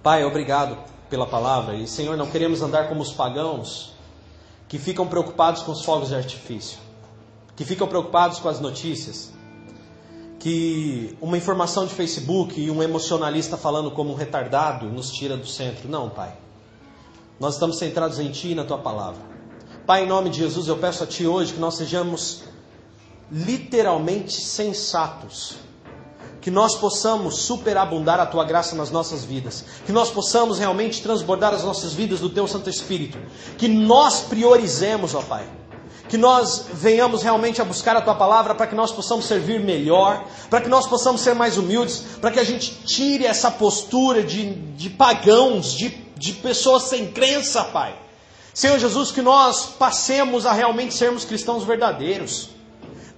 [0.01, 0.79] Pai, obrigado
[1.11, 1.75] pela palavra.
[1.75, 3.98] E, Senhor, não queremos andar como os pagãos
[4.69, 6.79] que ficam preocupados com os fogos de artifício,
[7.57, 9.33] que ficam preocupados com as notícias,
[10.39, 15.47] que uma informação de Facebook e um emocionalista falando como um retardado nos tira do
[15.47, 15.89] centro.
[15.89, 16.37] Não, Pai.
[17.41, 19.21] Nós estamos centrados em Ti e na Tua palavra.
[19.87, 22.43] Pai, em nome de Jesus, eu peço a Ti hoje que nós sejamos
[23.33, 25.57] literalmente sensatos
[26.41, 31.53] que nós possamos superabundar a tua graça nas nossas vidas, que nós possamos realmente transbordar
[31.53, 33.19] as nossas vidas do teu Santo Espírito,
[33.57, 35.49] que nós priorizemos, ó Pai,
[36.09, 40.25] que nós venhamos realmente a buscar a tua palavra para que nós possamos servir melhor,
[40.49, 44.55] para que nós possamos ser mais humildes, para que a gente tire essa postura de,
[44.55, 47.95] de pagãos, de, de pessoas sem crença, Pai.
[48.55, 52.49] Senhor Jesus, que nós passemos a realmente sermos cristãos verdadeiros.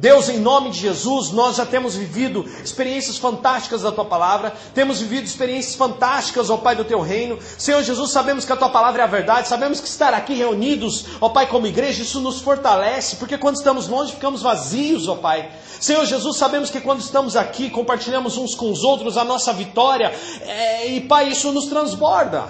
[0.00, 4.98] Deus, em nome de Jesus, nós já temos vivido experiências fantásticas da tua palavra, temos
[4.98, 7.38] vivido experiências fantásticas, ó Pai, do teu reino.
[7.58, 11.04] Senhor Jesus, sabemos que a tua palavra é a verdade, sabemos que estar aqui reunidos,
[11.20, 15.50] ó Pai, como igreja, isso nos fortalece, porque quando estamos longe ficamos vazios, ó Pai.
[15.78, 20.14] Senhor Jesus, sabemos que quando estamos aqui, compartilhamos uns com os outros a nossa vitória,
[20.40, 22.48] é, e Pai, isso nos transborda.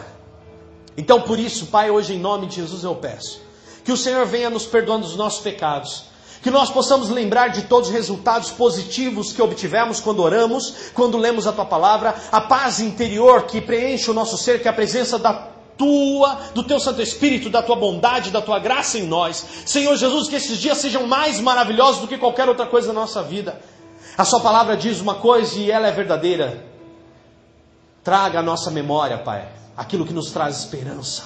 [0.97, 3.41] Então, por isso, Pai, hoje em nome de Jesus eu peço
[3.85, 6.10] que o Senhor venha nos perdoando os nossos pecados
[6.43, 11.47] que nós possamos lembrar de todos os resultados positivos que obtivemos quando oramos, quando lemos
[11.47, 15.19] a tua palavra, a paz interior que preenche o nosso ser, que é a presença
[15.19, 15.33] da
[15.77, 19.45] tua, do teu Santo Espírito, da tua bondade, da tua graça em nós.
[19.67, 23.23] Senhor Jesus, que esses dias sejam mais maravilhosos do que qualquer outra coisa na nossa
[23.23, 23.61] vida.
[24.17, 26.65] A sua palavra diz uma coisa e ela é verdadeira.
[28.03, 31.25] Traga à nossa memória, Pai, aquilo que nos traz esperança.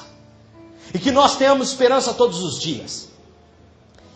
[0.92, 3.13] E que nós tenhamos esperança todos os dias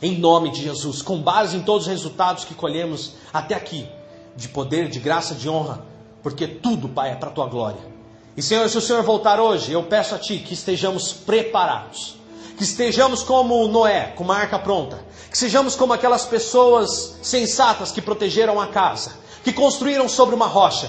[0.01, 3.89] em nome de Jesus, com base em todos os resultados que colhemos até aqui,
[4.37, 5.85] de poder, de graça, de honra,
[6.23, 7.81] porque tudo, Pai, é para a tua glória.
[8.37, 12.17] E Senhor, se o Senhor voltar hoje, eu peço a Ti que estejamos preparados,
[12.57, 18.01] que estejamos como Noé, com uma arca pronta, que sejamos como aquelas pessoas sensatas que
[18.01, 20.89] protegeram a casa, que construíram sobre uma rocha,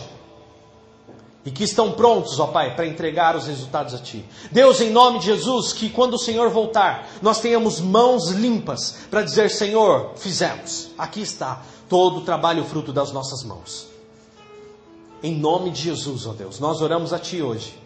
[1.46, 4.26] e que estão prontos, ó Pai, para entregar os resultados a Ti.
[4.52, 9.22] Deus, em nome de Jesus, que quando o Senhor voltar, nós tenhamos mãos limpas para
[9.22, 13.88] dizer: Senhor, fizemos, aqui está todo o trabalho fruto das nossas mãos.
[15.24, 17.78] Em nome de Jesus, ó Deus, nós oramos a Ti hoje.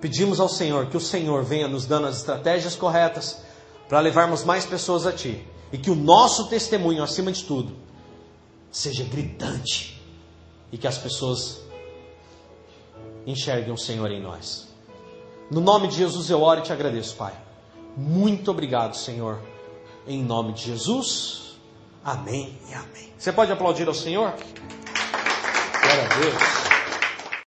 [0.00, 3.38] Pedimos ao Senhor que o Senhor venha nos dando as estratégias corretas
[3.88, 7.72] para levarmos mais pessoas a Ti E que o nosso testemunho, acima de tudo,
[8.70, 10.00] seja gritante.
[10.70, 11.63] E que as pessoas
[13.26, 14.68] enxerguem o Senhor em nós.
[15.50, 17.34] No nome de Jesus eu oro e te agradeço, Pai.
[17.96, 19.40] Muito obrigado, Senhor.
[20.06, 21.56] Em nome de Jesus.
[22.04, 23.12] Amém e amém.
[23.16, 24.32] Você pode aplaudir ao Senhor?
[25.80, 26.73] Glória a Deus.